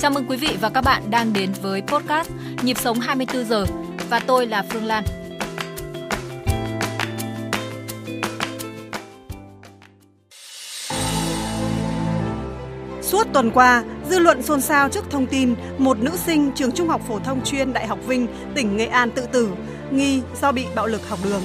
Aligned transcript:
Chào 0.00 0.10
mừng 0.10 0.24
quý 0.28 0.36
vị 0.36 0.56
và 0.60 0.70
các 0.70 0.80
bạn 0.80 1.02
đang 1.10 1.32
đến 1.32 1.50
với 1.62 1.82
podcast 1.82 2.30
Nhịp 2.62 2.78
sống 2.78 3.00
24 3.00 3.44
giờ 3.44 3.66
và 4.10 4.20
tôi 4.20 4.46
là 4.46 4.64
Phương 4.70 4.84
Lan. 4.84 5.04
Suốt 13.02 13.26
tuần 13.32 13.50
qua, 13.50 13.84
dư 14.10 14.18
luận 14.18 14.42
xôn 14.42 14.60
xao 14.60 14.88
trước 14.88 15.04
thông 15.10 15.26
tin 15.26 15.54
một 15.78 15.98
nữ 15.98 16.10
sinh 16.16 16.52
trường 16.54 16.72
Trung 16.72 16.88
học 16.88 17.00
phổ 17.08 17.18
thông 17.18 17.44
chuyên 17.44 17.72
Đại 17.72 17.86
học 17.86 17.98
Vinh, 18.06 18.26
tỉnh 18.54 18.76
Nghệ 18.76 18.86
An 18.86 19.10
tự 19.10 19.26
tử, 19.32 19.50
nghi 19.90 20.22
do 20.40 20.52
bị 20.52 20.64
bạo 20.74 20.86
lực 20.86 21.08
học 21.08 21.18
đường. 21.24 21.42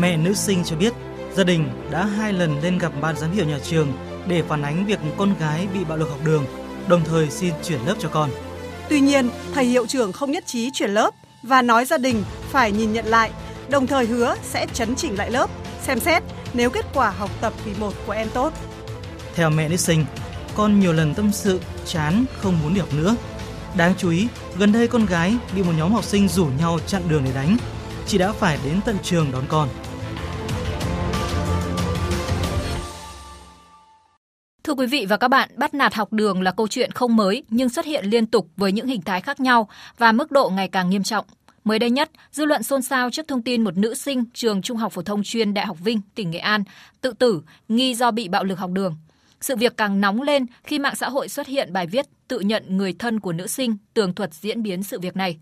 Mẹ 0.00 0.16
nữ 0.16 0.34
sinh 0.34 0.64
cho 0.64 0.76
biết, 0.76 0.92
gia 1.34 1.44
đình 1.44 1.68
đã 1.90 2.04
hai 2.04 2.32
lần 2.32 2.60
lên 2.62 2.78
gặp 2.78 2.92
ban 3.00 3.16
giám 3.16 3.32
hiệu 3.32 3.44
nhà 3.44 3.58
trường 3.58 3.92
để 4.26 4.42
phản 4.42 4.62
ánh 4.62 4.86
việc 4.86 4.98
con 5.18 5.34
gái 5.40 5.68
bị 5.74 5.84
bạo 5.84 5.98
lực 5.98 6.10
học 6.10 6.18
đường, 6.24 6.46
đồng 6.88 7.04
thời 7.04 7.30
xin 7.30 7.54
chuyển 7.64 7.80
lớp 7.86 7.94
cho 7.98 8.08
con. 8.08 8.30
Tuy 8.88 9.00
nhiên, 9.00 9.30
thầy 9.54 9.64
hiệu 9.64 9.86
trưởng 9.86 10.12
không 10.12 10.30
nhất 10.30 10.46
trí 10.46 10.70
chuyển 10.70 10.90
lớp 10.90 11.14
và 11.42 11.62
nói 11.62 11.84
gia 11.84 11.98
đình 11.98 12.24
phải 12.50 12.72
nhìn 12.72 12.92
nhận 12.92 13.06
lại, 13.06 13.30
đồng 13.68 13.86
thời 13.86 14.06
hứa 14.06 14.34
sẽ 14.42 14.66
chấn 14.72 14.94
chỉnh 14.94 15.18
lại 15.18 15.30
lớp, 15.30 15.50
xem 15.82 16.00
xét 16.00 16.22
nếu 16.54 16.70
kết 16.70 16.86
quả 16.94 17.10
học 17.10 17.30
tập 17.40 17.52
kỳ 17.64 17.70
1 17.78 17.92
của 18.06 18.12
em 18.12 18.28
tốt. 18.34 18.52
Theo 19.34 19.50
mẹ 19.50 19.68
nữ 19.68 19.76
sinh, 19.76 20.04
con 20.56 20.80
nhiều 20.80 20.92
lần 20.92 21.14
tâm 21.14 21.32
sự 21.32 21.60
chán 21.86 22.24
không 22.38 22.58
muốn 22.62 22.74
đi 22.74 22.80
học 22.80 22.94
nữa. 22.94 23.16
Đáng 23.76 23.94
chú 23.98 24.10
ý, 24.10 24.28
gần 24.58 24.72
đây 24.72 24.88
con 24.88 25.06
gái 25.06 25.36
bị 25.54 25.62
một 25.62 25.72
nhóm 25.78 25.92
học 25.92 26.04
sinh 26.04 26.28
rủ 26.28 26.46
nhau 26.58 26.78
chặn 26.86 27.02
đường 27.08 27.22
để 27.24 27.30
đánh. 27.34 27.56
Chị 28.06 28.18
đã 28.18 28.32
phải 28.32 28.58
đến 28.64 28.80
tận 28.84 28.96
trường 29.02 29.32
đón 29.32 29.44
con. 29.48 29.68
Thưa 34.70 34.74
quý 34.74 34.86
vị 34.86 35.06
và 35.08 35.16
các 35.16 35.28
bạn, 35.28 35.48
bắt 35.56 35.74
nạt 35.74 35.94
học 35.94 36.12
đường 36.12 36.42
là 36.42 36.50
câu 36.50 36.68
chuyện 36.68 36.90
không 36.92 37.16
mới 37.16 37.42
nhưng 37.48 37.68
xuất 37.68 37.84
hiện 37.84 38.04
liên 38.04 38.26
tục 38.26 38.48
với 38.56 38.72
những 38.72 38.86
hình 38.86 39.02
thái 39.02 39.20
khác 39.20 39.40
nhau 39.40 39.68
và 39.98 40.12
mức 40.12 40.30
độ 40.30 40.50
ngày 40.50 40.68
càng 40.68 40.90
nghiêm 40.90 41.02
trọng. 41.02 41.24
Mới 41.64 41.78
đây 41.78 41.90
nhất, 41.90 42.10
dư 42.32 42.44
luận 42.44 42.62
xôn 42.62 42.82
xao 42.82 43.10
trước 43.10 43.28
thông 43.28 43.42
tin 43.42 43.64
một 43.64 43.76
nữ 43.76 43.94
sinh 43.94 44.24
trường 44.34 44.62
Trung 44.62 44.76
học 44.76 44.92
phổ 44.92 45.02
thông 45.02 45.22
chuyên 45.22 45.54
Đại 45.54 45.66
học 45.66 45.76
Vinh, 45.80 46.00
tỉnh 46.14 46.30
Nghệ 46.30 46.38
An 46.38 46.64
tự 47.00 47.12
tử 47.12 47.42
nghi 47.68 47.94
do 47.94 48.10
bị 48.10 48.28
bạo 48.28 48.44
lực 48.44 48.58
học 48.58 48.70
đường. 48.70 48.96
Sự 49.40 49.56
việc 49.56 49.76
càng 49.76 50.00
nóng 50.00 50.22
lên 50.22 50.46
khi 50.64 50.78
mạng 50.78 50.96
xã 50.96 51.08
hội 51.08 51.28
xuất 51.28 51.46
hiện 51.46 51.72
bài 51.72 51.86
viết 51.86 52.06
tự 52.28 52.40
nhận 52.40 52.76
người 52.76 52.92
thân 52.98 53.20
của 53.20 53.32
nữ 53.32 53.46
sinh 53.46 53.76
tường 53.94 54.14
thuật 54.14 54.34
diễn 54.34 54.62
biến 54.62 54.82
sự 54.82 55.00
việc 55.00 55.16
này. 55.16 55.38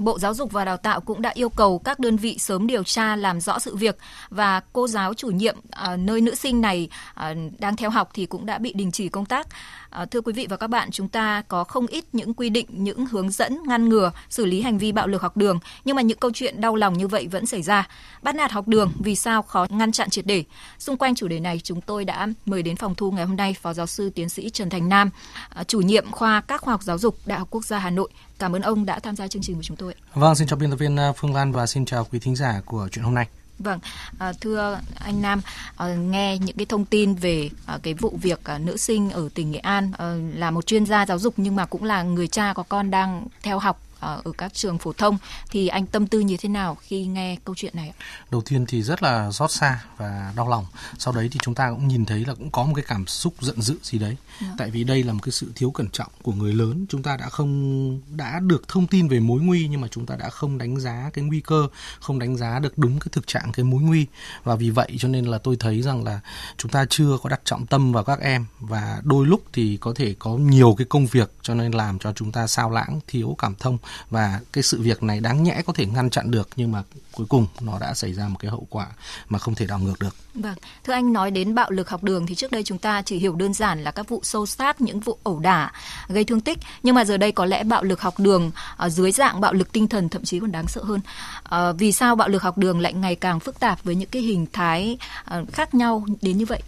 Bộ 0.00 0.18
Giáo 0.18 0.34
dục 0.34 0.52
và 0.52 0.64
Đào 0.64 0.76
tạo 0.76 1.00
cũng 1.00 1.22
đã 1.22 1.30
yêu 1.34 1.48
cầu 1.48 1.78
các 1.78 1.98
đơn 1.98 2.16
vị 2.16 2.38
sớm 2.38 2.66
điều 2.66 2.84
tra 2.84 3.16
làm 3.16 3.40
rõ 3.40 3.58
sự 3.58 3.76
việc 3.76 3.98
và 4.28 4.60
cô 4.72 4.88
giáo 4.88 5.14
chủ 5.14 5.28
nhiệm 5.28 5.56
à, 5.70 5.96
nơi 5.96 6.20
nữ 6.20 6.34
sinh 6.34 6.60
này 6.60 6.88
à, 7.14 7.34
đang 7.58 7.76
theo 7.76 7.90
học 7.90 8.10
thì 8.14 8.26
cũng 8.26 8.46
đã 8.46 8.58
bị 8.58 8.72
đình 8.72 8.92
chỉ 8.92 9.08
công 9.08 9.26
tác. 9.26 9.46
À, 9.90 10.04
thưa 10.04 10.20
quý 10.20 10.32
vị 10.32 10.46
và 10.50 10.56
các 10.56 10.66
bạn, 10.66 10.90
chúng 10.90 11.08
ta 11.08 11.42
có 11.48 11.64
không 11.64 11.86
ít 11.86 12.04
những 12.12 12.34
quy 12.34 12.50
định, 12.50 12.66
những 12.70 13.06
hướng 13.06 13.30
dẫn 13.30 13.58
ngăn 13.66 13.88
ngừa 13.88 14.12
xử 14.30 14.46
lý 14.46 14.62
hành 14.62 14.78
vi 14.78 14.92
bạo 14.92 15.06
lực 15.06 15.22
học 15.22 15.36
đường, 15.36 15.58
nhưng 15.84 15.96
mà 15.96 16.02
những 16.02 16.18
câu 16.18 16.30
chuyện 16.34 16.60
đau 16.60 16.76
lòng 16.76 16.98
như 16.98 17.08
vậy 17.08 17.26
vẫn 17.26 17.46
xảy 17.46 17.62
ra. 17.62 17.88
Bắt 18.22 18.34
nạt 18.34 18.52
học 18.52 18.68
đường 18.68 18.92
vì 18.98 19.16
sao 19.16 19.42
khó 19.42 19.66
ngăn 19.70 19.92
chặn 19.92 20.10
triệt 20.10 20.26
để? 20.26 20.44
Xung 20.78 20.96
quanh 20.96 21.14
chủ 21.14 21.28
đề 21.28 21.40
này, 21.40 21.60
chúng 21.64 21.80
tôi 21.80 22.04
đã 22.04 22.28
mời 22.46 22.62
đến 22.62 22.76
phòng 22.76 22.94
thu 22.94 23.10
ngày 23.10 23.24
hôm 23.26 23.36
nay 23.36 23.56
Phó 23.62 23.72
giáo 23.72 23.86
sư 23.86 24.10
tiến 24.10 24.28
sĩ 24.28 24.50
Trần 24.50 24.70
Thành 24.70 24.88
Nam, 24.88 25.10
ờ, 25.48 25.64
chủ 25.64 25.80
nhiệm 25.80 26.10
khoa 26.10 26.40
các 26.40 26.60
khoa 26.60 26.74
học 26.74 26.82
giáo 26.82 26.98
dục 26.98 27.16
Đại 27.26 27.38
học 27.38 27.48
Quốc 27.50 27.64
gia 27.64 27.78
Hà 27.78 27.90
Nội 27.90 28.10
Cảm 28.40 28.56
ơn 28.56 28.62
ông 28.62 28.86
đã 28.86 28.98
tham 28.98 29.16
gia 29.16 29.28
chương 29.28 29.42
trình 29.42 29.56
của 29.56 29.62
chúng 29.62 29.76
tôi. 29.76 29.94
Vâng, 30.14 30.34
xin 30.34 30.48
chào 30.48 30.58
biên 30.58 30.70
tập 30.70 30.76
viên 30.76 30.96
ờ, 30.96 31.12
Phương 31.16 31.34
Lan 31.34 31.52
và 31.52 31.66
xin 31.66 31.84
chào 31.84 32.06
quý 32.12 32.18
thính 32.18 32.36
giả 32.36 32.60
của 32.64 32.88
chuyện 32.92 33.04
hôm 33.04 33.14
nay. 33.14 33.26
Vâng, 33.60 33.78
à, 34.18 34.32
thưa 34.40 34.80
anh 34.98 35.22
Nam, 35.22 35.40
à, 35.76 35.86
nghe 35.94 36.38
những 36.38 36.56
cái 36.56 36.66
thông 36.66 36.84
tin 36.84 37.14
về 37.14 37.50
à, 37.66 37.78
cái 37.82 37.94
vụ 37.94 38.18
việc 38.22 38.44
à, 38.44 38.58
nữ 38.58 38.76
sinh 38.76 39.10
ở 39.10 39.28
tỉnh 39.34 39.50
Nghệ 39.50 39.58
An 39.58 39.92
à, 39.98 40.14
là 40.34 40.50
một 40.50 40.66
chuyên 40.66 40.86
gia 40.86 41.06
giáo 41.06 41.18
dục 41.18 41.34
nhưng 41.36 41.56
mà 41.56 41.66
cũng 41.66 41.84
là 41.84 42.02
người 42.02 42.28
cha 42.28 42.52
có 42.52 42.62
con 42.62 42.90
đang 42.90 43.26
theo 43.42 43.58
học 43.58 43.80
ở 44.00 44.22
các 44.38 44.54
trường 44.54 44.78
phổ 44.78 44.92
thông 44.92 45.18
thì 45.50 45.68
anh 45.68 45.86
tâm 45.86 46.06
tư 46.06 46.20
như 46.20 46.36
thế 46.36 46.48
nào 46.48 46.76
khi 46.82 47.06
nghe 47.06 47.36
câu 47.44 47.54
chuyện 47.54 47.76
này? 47.76 47.92
Đầu 48.30 48.40
tiên 48.40 48.66
thì 48.68 48.82
rất 48.82 49.02
là 49.02 49.32
xót 49.32 49.50
xa 49.50 49.84
và 49.96 50.32
đau 50.36 50.48
lòng. 50.48 50.66
Sau 50.98 51.14
đấy 51.14 51.28
thì 51.32 51.38
chúng 51.42 51.54
ta 51.54 51.70
cũng 51.70 51.88
nhìn 51.88 52.04
thấy 52.04 52.24
là 52.24 52.34
cũng 52.34 52.50
có 52.50 52.64
một 52.64 52.72
cái 52.74 52.84
cảm 52.88 53.06
xúc 53.06 53.34
giận 53.40 53.62
dữ 53.62 53.76
gì 53.82 53.98
đấy. 53.98 54.16
Được. 54.40 54.46
Dạ. 54.46 54.54
Tại 54.58 54.70
vì 54.70 54.84
đây 54.84 55.02
là 55.02 55.12
một 55.12 55.20
cái 55.22 55.32
sự 55.32 55.52
thiếu 55.54 55.70
cẩn 55.70 55.88
trọng 55.88 56.12
của 56.22 56.32
người 56.32 56.54
lớn. 56.54 56.86
Chúng 56.88 57.02
ta 57.02 57.16
đã 57.16 57.28
không 57.28 58.00
đã 58.16 58.40
được 58.40 58.68
thông 58.68 58.86
tin 58.86 59.08
về 59.08 59.20
mối 59.20 59.40
nguy 59.40 59.68
nhưng 59.68 59.80
mà 59.80 59.88
chúng 59.88 60.06
ta 60.06 60.16
đã 60.16 60.30
không 60.30 60.58
đánh 60.58 60.80
giá 60.80 61.10
cái 61.12 61.24
nguy 61.24 61.40
cơ, 61.40 61.68
không 62.00 62.18
đánh 62.18 62.36
giá 62.36 62.58
được 62.58 62.78
đúng 62.78 62.98
cái 62.98 63.08
thực 63.12 63.26
trạng 63.26 63.52
cái 63.52 63.64
mối 63.64 63.82
nguy 63.82 64.06
và 64.44 64.56
vì 64.56 64.70
vậy 64.70 64.96
cho 64.98 65.08
nên 65.08 65.24
là 65.24 65.38
tôi 65.38 65.56
thấy 65.56 65.82
rằng 65.82 66.04
là 66.04 66.20
chúng 66.56 66.70
ta 66.70 66.84
chưa 66.90 67.18
có 67.22 67.28
đặt 67.28 67.40
trọng 67.44 67.66
tâm 67.66 67.92
vào 67.92 68.04
các 68.04 68.20
em 68.20 68.46
và 68.60 69.00
đôi 69.04 69.26
lúc 69.26 69.42
thì 69.52 69.76
có 69.76 69.92
thể 69.96 70.14
có 70.18 70.30
nhiều 70.30 70.74
cái 70.78 70.84
công 70.84 71.06
việc 71.06 71.32
cho 71.42 71.54
nên 71.54 71.72
làm 71.72 71.98
cho 71.98 72.12
chúng 72.12 72.32
ta 72.32 72.46
sao 72.46 72.70
lãng 72.70 73.00
thiếu 73.06 73.36
cảm 73.38 73.54
thông 73.54 73.78
và 74.10 74.40
cái 74.52 74.62
sự 74.62 74.80
việc 74.80 75.02
này 75.02 75.20
đáng 75.20 75.42
nhẽ 75.42 75.62
có 75.66 75.72
thể 75.72 75.86
ngăn 75.86 76.10
chặn 76.10 76.30
được 76.30 76.48
nhưng 76.56 76.72
mà 76.72 76.82
cuối 77.12 77.26
cùng 77.28 77.46
nó 77.60 77.78
đã 77.78 77.94
xảy 77.94 78.12
ra 78.12 78.28
một 78.28 78.36
cái 78.38 78.50
hậu 78.50 78.66
quả 78.70 78.86
mà 79.28 79.38
không 79.38 79.54
thể 79.54 79.66
đảo 79.66 79.78
ngược 79.78 79.98
được. 80.00 80.14
Vâng, 80.34 80.54
thưa 80.84 80.92
anh 80.92 81.12
nói 81.12 81.30
đến 81.30 81.54
bạo 81.54 81.70
lực 81.70 81.90
học 81.90 82.02
đường 82.02 82.26
thì 82.26 82.34
trước 82.34 82.50
đây 82.50 82.62
chúng 82.62 82.78
ta 82.78 83.02
chỉ 83.02 83.18
hiểu 83.18 83.34
đơn 83.34 83.54
giản 83.54 83.84
là 83.84 83.90
các 83.90 84.08
vụ 84.08 84.20
sâu 84.22 84.46
sát, 84.46 84.80
những 84.80 85.00
vụ 85.00 85.18
ẩu 85.22 85.38
đả 85.38 85.72
gây 86.08 86.24
thương 86.24 86.40
tích, 86.40 86.58
nhưng 86.82 86.94
mà 86.94 87.04
giờ 87.04 87.16
đây 87.16 87.32
có 87.32 87.44
lẽ 87.44 87.64
bạo 87.64 87.82
lực 87.82 88.00
học 88.00 88.14
đường 88.18 88.50
ở 88.76 88.88
dưới 88.88 89.12
dạng 89.12 89.40
bạo 89.40 89.52
lực 89.52 89.72
tinh 89.72 89.88
thần 89.88 90.08
thậm 90.08 90.24
chí 90.24 90.40
còn 90.40 90.52
đáng 90.52 90.68
sợ 90.68 90.82
hơn. 90.84 91.00
À, 91.42 91.72
vì 91.72 91.92
sao 91.92 92.16
bạo 92.16 92.28
lực 92.28 92.42
học 92.42 92.58
đường 92.58 92.80
lại 92.80 92.92
ngày 92.92 93.16
càng 93.16 93.40
phức 93.40 93.60
tạp 93.60 93.84
với 93.84 93.94
những 93.94 94.08
cái 94.08 94.22
hình 94.22 94.46
thái 94.52 94.98
ờ, 95.24 95.44
khác 95.52 95.74
nhau 95.74 96.04
đến 96.22 96.38
như 96.38 96.44
vậy? 96.46 96.62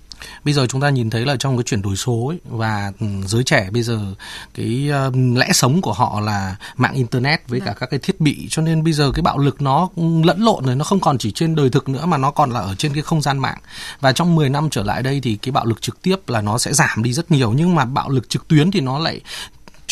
Bây 0.44 0.54
giờ 0.54 0.66
chúng 0.66 0.80
ta 0.80 0.90
nhìn 0.90 1.10
thấy 1.10 1.24
là 1.24 1.36
trong 1.36 1.56
cái 1.56 1.64
chuyển 1.64 1.82
đổi 1.82 1.96
số 1.96 2.26
ấy, 2.26 2.38
và 2.44 2.92
ừ, 3.00 3.06
giới 3.26 3.44
trẻ 3.44 3.68
bây 3.72 3.82
giờ 3.82 4.00
cái 4.54 4.90
uh, 5.08 5.14
lẽ 5.36 5.48
sống 5.52 5.80
của 5.80 5.92
họ 5.92 6.20
là 6.20 6.56
mạng 6.76 6.94
internet 6.94 7.48
với 7.48 7.60
cả 7.60 7.66
vâng. 7.66 7.76
các 7.80 7.90
cái 7.90 8.00
thiết 8.02 8.20
bị. 8.20 8.46
Cho 8.50 8.62
nên 8.62 8.84
bây 8.84 8.92
giờ 8.92 9.10
cái 9.14 9.22
bạo 9.22 9.38
lực 9.38 9.62
nó 9.62 9.88
lẫn 10.24 10.40
lộn 10.40 10.64
rồi 10.64 10.76
nó 10.76 10.84
không 10.84 11.00
còn 11.00 11.18
chỉ 11.18 11.30
trên 11.30 11.54
đời 11.54 11.70
thực 11.70 11.88
nữa 11.88 12.06
mà 12.06 12.18
nó 12.18 12.30
còn 12.30 12.50
là 12.50 12.60
ở 12.60 12.74
trên 12.74 12.94
cái 12.94 13.02
không 13.02 13.22
gian 13.22 13.38
mạng. 13.38 13.58
Và 14.00 14.12
trong 14.12 14.34
10 14.34 14.48
năm 14.48 14.70
trở 14.70 14.82
lại 14.82 15.02
đây 15.02 15.20
thì 15.20 15.36
cái 15.42 15.52
bạo 15.52 15.64
lực 15.64 15.82
trực 15.82 16.02
tiếp 16.02 16.16
là 16.28 16.40
nó 16.40 16.58
sẽ 16.58 16.72
giảm 16.72 17.02
đi 17.02 17.12
rất 17.12 17.30
nhiều. 17.30 17.52
Nhưng 17.52 17.74
mà 17.74 17.84
bạo 17.84 18.08
lực 18.08 18.28
trực 18.28 18.48
tuyến 18.48 18.70
thì 18.70 18.80
nó 18.80 18.98
lại 18.98 19.20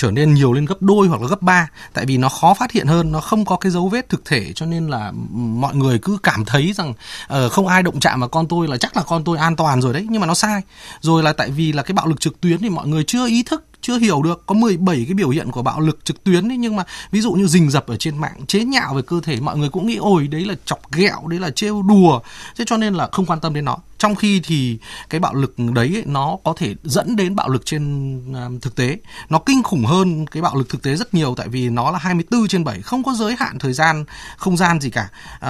trở 0.00 0.10
nên 0.10 0.34
nhiều 0.34 0.52
lên 0.52 0.64
gấp 0.64 0.82
đôi 0.82 1.08
hoặc 1.08 1.22
là 1.22 1.28
gấp 1.28 1.42
ba 1.42 1.68
tại 1.92 2.06
vì 2.06 2.16
nó 2.16 2.28
khó 2.28 2.54
phát 2.54 2.72
hiện 2.72 2.86
hơn 2.86 3.12
nó 3.12 3.20
không 3.20 3.44
có 3.44 3.56
cái 3.56 3.72
dấu 3.72 3.88
vết 3.88 4.08
thực 4.08 4.24
thể 4.24 4.52
cho 4.52 4.66
nên 4.66 4.88
là 4.88 5.12
mọi 5.34 5.74
người 5.74 5.98
cứ 5.98 6.18
cảm 6.22 6.44
thấy 6.44 6.72
rằng 6.72 6.90
uh, 6.90 7.52
không 7.52 7.66
ai 7.66 7.82
động 7.82 8.00
chạm 8.00 8.20
vào 8.20 8.28
con 8.28 8.48
tôi 8.48 8.68
là 8.68 8.76
chắc 8.76 8.96
là 8.96 9.02
con 9.02 9.24
tôi 9.24 9.38
an 9.38 9.56
toàn 9.56 9.82
rồi 9.82 9.94
đấy 9.94 10.06
nhưng 10.10 10.20
mà 10.20 10.26
nó 10.26 10.34
sai. 10.34 10.62
Rồi 11.00 11.22
là 11.22 11.32
tại 11.32 11.50
vì 11.50 11.72
là 11.72 11.82
cái 11.82 11.92
bạo 11.92 12.06
lực 12.06 12.20
trực 12.20 12.40
tuyến 12.40 12.58
thì 12.58 12.68
mọi 12.68 12.86
người 12.86 13.04
chưa 13.04 13.26
ý 13.26 13.42
thức 13.42 13.64
chưa 13.80 13.98
hiểu 13.98 14.22
được 14.22 14.46
có 14.46 14.54
17 14.54 15.04
cái 15.04 15.14
biểu 15.14 15.28
hiện 15.28 15.50
của 15.50 15.62
bạo 15.62 15.80
lực 15.80 16.04
trực 16.04 16.24
tuyến 16.24 16.48
ấy, 16.48 16.56
nhưng 16.56 16.76
mà 16.76 16.84
ví 17.10 17.20
dụ 17.20 17.32
như 17.32 17.46
rình 17.46 17.70
rập 17.70 17.86
ở 17.86 17.96
trên 17.96 18.18
mạng 18.18 18.46
chế 18.46 18.64
nhạo 18.64 18.94
về 18.94 19.02
cơ 19.02 19.20
thể 19.22 19.40
mọi 19.40 19.56
người 19.56 19.68
cũng 19.68 19.86
nghĩ 19.86 19.96
ôi 19.96 20.28
đấy 20.28 20.44
là 20.44 20.54
chọc 20.64 20.92
ghẹo 20.92 21.26
đấy 21.26 21.40
là 21.40 21.50
trêu 21.50 21.82
đùa. 21.82 22.20
Thế 22.56 22.64
cho 22.68 22.76
nên 22.76 22.94
là 22.94 23.08
không 23.12 23.26
quan 23.26 23.40
tâm 23.40 23.54
đến 23.54 23.64
nó 23.64 23.76
trong 24.00 24.14
khi 24.14 24.40
thì 24.44 24.78
cái 25.10 25.20
bạo 25.20 25.34
lực 25.34 25.54
đấy 25.58 25.96
ấy, 25.96 26.02
nó 26.06 26.36
có 26.44 26.52
thể 26.56 26.74
dẫn 26.84 27.16
đến 27.16 27.36
bạo 27.36 27.48
lực 27.48 27.66
trên 27.66 28.16
uh, 28.30 28.62
thực 28.62 28.74
tế. 28.76 28.98
Nó 29.28 29.38
kinh 29.38 29.62
khủng 29.62 29.84
hơn 29.84 30.26
cái 30.26 30.42
bạo 30.42 30.56
lực 30.56 30.68
thực 30.68 30.82
tế 30.82 30.96
rất 30.96 31.14
nhiều 31.14 31.34
tại 31.36 31.48
vì 31.48 31.68
nó 31.68 31.90
là 31.90 31.98
24 31.98 32.48
trên 32.48 32.64
7 32.64 32.82
không 32.82 33.02
có 33.02 33.12
giới 33.12 33.36
hạn 33.38 33.58
thời 33.58 33.72
gian 33.72 34.04
không 34.36 34.56
gian 34.56 34.80
gì 34.80 34.90
cả. 34.90 35.08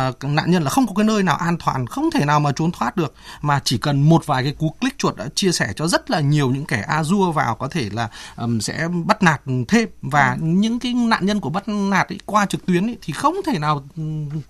Uh, 0.09 0.25
nạn 0.25 0.50
nhân 0.50 0.62
là 0.62 0.71
không 0.71 0.87
có 0.87 0.93
cái 0.97 1.05
nơi 1.05 1.22
nào 1.22 1.37
an 1.37 1.56
toàn 1.65 1.87
không 1.87 2.10
thể 2.10 2.25
nào 2.25 2.41
mà 2.41 2.53
trốn 2.53 2.72
thoát 2.72 2.97
được 2.97 3.15
mà 3.43 3.60
chỉ 3.65 3.78
cần 3.78 4.03
một 4.09 4.27
vài 4.27 4.43
cái 4.43 4.53
cú 4.53 4.75
click 4.81 4.99
chuột 4.99 5.16
đã 5.16 5.28
chia 5.34 5.53
sẻ 5.53 5.72
cho 5.77 5.89
rất 5.89 6.10
là 6.10 6.21
nhiều 6.21 6.50
những 6.50 6.65
kẻ 6.65 6.84
a 6.89 7.05
dua 7.05 7.33
vào 7.33 7.55
có 7.55 7.69
thể 7.69 7.89
là 7.93 8.09
um, 8.37 8.59
sẽ 8.59 8.89
bắt 9.05 9.22
nạt 9.22 9.41
thêm. 9.69 9.89
Và 10.03 10.37
ừ. 10.41 10.47
những 10.47 10.78
cái 10.78 10.94
nạn 10.94 11.27
nhân 11.27 11.41
của 11.41 11.50
bắt 11.50 11.69
nạt 11.69 12.09
ấy, 12.09 12.19
qua 12.27 12.47
trực 12.47 12.66
tuyến 12.66 12.87
ấy, 12.87 12.97
thì 13.03 13.12
không 13.12 13.37
thể 13.47 13.59
nào 13.59 13.89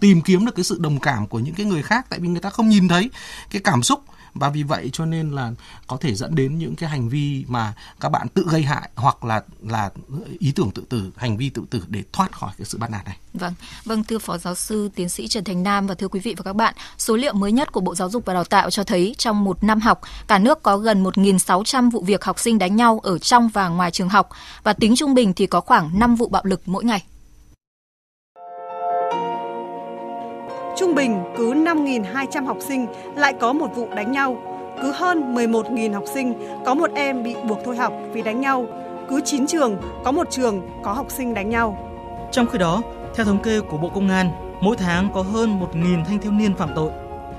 tìm 0.00 0.22
kiếm 0.22 0.46
được 0.46 0.54
cái 0.56 0.64
sự 0.64 0.78
đồng 0.80 1.00
cảm 1.00 1.26
của 1.26 1.38
những 1.38 1.54
cái 1.54 1.66
người 1.66 1.82
khác 1.82 2.06
tại 2.08 2.18
vì 2.18 2.28
người 2.28 2.40
ta 2.40 2.50
không 2.50 2.68
nhìn 2.68 2.88
thấy. 2.88 3.10
Cái 3.50 3.62
cảm 3.64 3.82
xúc 3.82 3.89
và 4.34 4.50
vì 4.50 4.62
vậy 4.62 4.90
cho 4.92 5.06
nên 5.06 5.30
là 5.30 5.52
có 5.86 5.96
thể 5.96 6.14
dẫn 6.14 6.34
đến 6.34 6.58
những 6.58 6.76
cái 6.76 6.90
hành 6.90 7.08
vi 7.08 7.44
mà 7.48 7.74
các 8.00 8.08
bạn 8.08 8.28
tự 8.28 8.46
gây 8.50 8.62
hại 8.62 8.90
hoặc 8.94 9.24
là 9.24 9.42
là 9.62 9.90
ý 10.38 10.52
tưởng 10.52 10.70
tự 10.70 10.82
tử 10.88 11.10
hành 11.16 11.36
vi 11.36 11.50
tự 11.50 11.62
tử 11.70 11.84
để 11.88 12.02
thoát 12.12 12.32
khỏi 12.32 12.50
cái 12.58 12.64
sự 12.64 12.78
bắt 12.78 12.90
nạt 12.90 13.04
này. 13.04 13.16
Vâng, 13.34 13.54
vâng 13.84 14.04
thưa 14.04 14.18
phó 14.18 14.38
giáo 14.38 14.54
sư 14.54 14.90
tiến 14.94 15.08
sĩ 15.08 15.28
Trần 15.28 15.44
Thành 15.44 15.62
Nam 15.62 15.86
và 15.86 15.94
thưa 15.94 16.08
quý 16.08 16.20
vị 16.20 16.34
và 16.36 16.42
các 16.42 16.56
bạn, 16.56 16.74
số 16.98 17.16
liệu 17.16 17.34
mới 17.34 17.52
nhất 17.52 17.72
của 17.72 17.80
Bộ 17.80 17.94
Giáo 17.94 18.10
dục 18.10 18.22
và 18.26 18.34
Đào 18.34 18.44
tạo 18.44 18.70
cho 18.70 18.84
thấy 18.84 19.14
trong 19.18 19.44
một 19.44 19.64
năm 19.64 19.80
học, 19.80 20.00
cả 20.26 20.38
nước 20.38 20.62
có 20.62 20.76
gần 20.76 21.04
1.600 21.04 21.90
vụ 21.90 22.02
việc 22.02 22.24
học 22.24 22.38
sinh 22.38 22.58
đánh 22.58 22.76
nhau 22.76 23.00
ở 23.02 23.18
trong 23.18 23.48
và 23.48 23.68
ngoài 23.68 23.90
trường 23.90 24.08
học 24.08 24.28
và 24.62 24.72
tính 24.72 24.96
trung 24.96 25.14
bình 25.14 25.32
thì 25.34 25.46
có 25.46 25.60
khoảng 25.60 25.98
5 25.98 26.14
vụ 26.14 26.28
bạo 26.28 26.42
lực 26.44 26.62
mỗi 26.66 26.84
ngày. 26.84 27.04
Trung 30.80 30.94
bình 30.94 31.22
cứ 31.36 31.52
5.200 31.52 32.46
học 32.46 32.56
sinh 32.60 32.86
lại 33.16 33.34
có 33.40 33.52
một 33.52 33.66
vụ 33.74 33.88
đánh 33.94 34.12
nhau, 34.12 34.36
cứ 34.82 34.92
hơn 34.92 35.34
11.000 35.34 35.94
học 35.94 36.04
sinh 36.14 36.34
có 36.66 36.74
một 36.74 36.90
em 36.94 37.22
bị 37.22 37.34
buộc 37.48 37.58
thôi 37.64 37.76
học 37.76 37.92
vì 38.12 38.22
đánh 38.22 38.40
nhau, 38.40 38.66
cứ 39.08 39.20
9 39.24 39.46
trường 39.46 39.76
có 40.04 40.12
một 40.12 40.30
trường 40.30 40.68
có 40.82 40.92
học 40.92 41.10
sinh 41.10 41.34
đánh 41.34 41.48
nhau. 41.48 41.78
Trong 42.32 42.46
khi 42.46 42.58
đó, 42.58 42.82
theo 43.14 43.26
thống 43.26 43.42
kê 43.42 43.60
của 43.60 43.76
Bộ 43.76 43.88
Công 43.88 44.08
an, 44.08 44.30
mỗi 44.60 44.76
tháng 44.76 45.08
có 45.14 45.22
hơn 45.22 45.60
1.000 45.60 46.04
thanh 46.04 46.18
thiếu 46.18 46.32
niên 46.32 46.54
phạm 46.54 46.68
tội. 46.74 46.90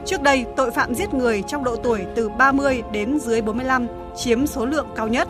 Trước 0.05 0.21
đây, 0.21 0.45
tội 0.55 0.71
phạm 0.71 0.95
giết 0.95 1.13
người 1.13 1.41
trong 1.41 1.63
độ 1.63 1.75
tuổi 1.75 2.05
từ 2.15 2.29
30 2.29 2.83
đến 2.91 3.19
dưới 3.19 3.41
45 3.41 3.87
chiếm 4.15 4.47
số 4.47 4.65
lượng 4.65 4.87
cao 4.95 5.07
nhất. 5.07 5.27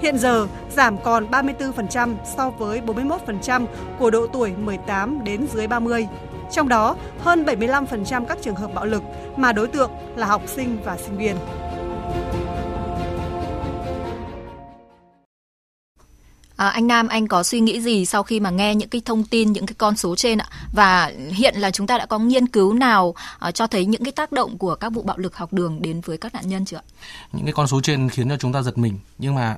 Hiện 0.00 0.18
giờ 0.18 0.46
giảm 0.70 0.96
còn 0.98 1.26
34% 1.30 2.14
so 2.36 2.50
với 2.50 2.80
41% 2.86 3.66
của 3.98 4.10
độ 4.10 4.26
tuổi 4.26 4.52
18 4.56 5.24
đến 5.24 5.46
dưới 5.52 5.66
30. 5.66 6.08
Trong 6.52 6.68
đó, 6.68 6.96
hơn 7.18 7.44
75% 7.44 8.24
các 8.24 8.38
trường 8.42 8.54
hợp 8.54 8.74
bạo 8.74 8.86
lực 8.86 9.02
mà 9.36 9.52
đối 9.52 9.68
tượng 9.68 9.90
là 10.16 10.26
học 10.26 10.42
sinh 10.46 10.78
và 10.84 10.96
sinh 10.96 11.18
viên. 11.18 11.36
À, 16.56 16.68
anh 16.68 16.86
Nam, 16.86 17.08
anh 17.08 17.28
có 17.28 17.42
suy 17.42 17.60
nghĩ 17.60 17.80
gì 17.80 18.06
sau 18.06 18.22
khi 18.22 18.40
mà 18.40 18.50
nghe 18.50 18.74
những 18.74 18.88
cái 18.88 19.02
thông 19.04 19.24
tin, 19.24 19.52
những 19.52 19.66
cái 19.66 19.74
con 19.78 19.96
số 19.96 20.16
trên 20.16 20.38
ạ? 20.38 20.48
Và 20.72 21.12
hiện 21.30 21.54
là 21.56 21.70
chúng 21.70 21.86
ta 21.86 21.98
đã 21.98 22.06
có 22.06 22.18
nghiên 22.18 22.46
cứu 22.46 22.72
nào 22.72 23.14
uh, 23.48 23.54
cho 23.54 23.66
thấy 23.66 23.86
những 23.86 24.04
cái 24.04 24.12
tác 24.12 24.32
động 24.32 24.58
của 24.58 24.74
các 24.74 24.92
vụ 24.92 25.02
bạo 25.02 25.18
lực 25.18 25.36
học 25.36 25.52
đường 25.52 25.82
đến 25.82 26.00
với 26.00 26.18
các 26.18 26.34
nạn 26.34 26.48
nhân 26.48 26.64
chưa 26.64 26.76
ạ? 26.76 26.82
Những 27.32 27.44
cái 27.44 27.52
con 27.52 27.66
số 27.66 27.80
trên 27.80 28.08
khiến 28.08 28.28
cho 28.28 28.36
chúng 28.36 28.52
ta 28.52 28.62
giật 28.62 28.78
mình, 28.78 28.98
nhưng 29.18 29.34
mà 29.34 29.56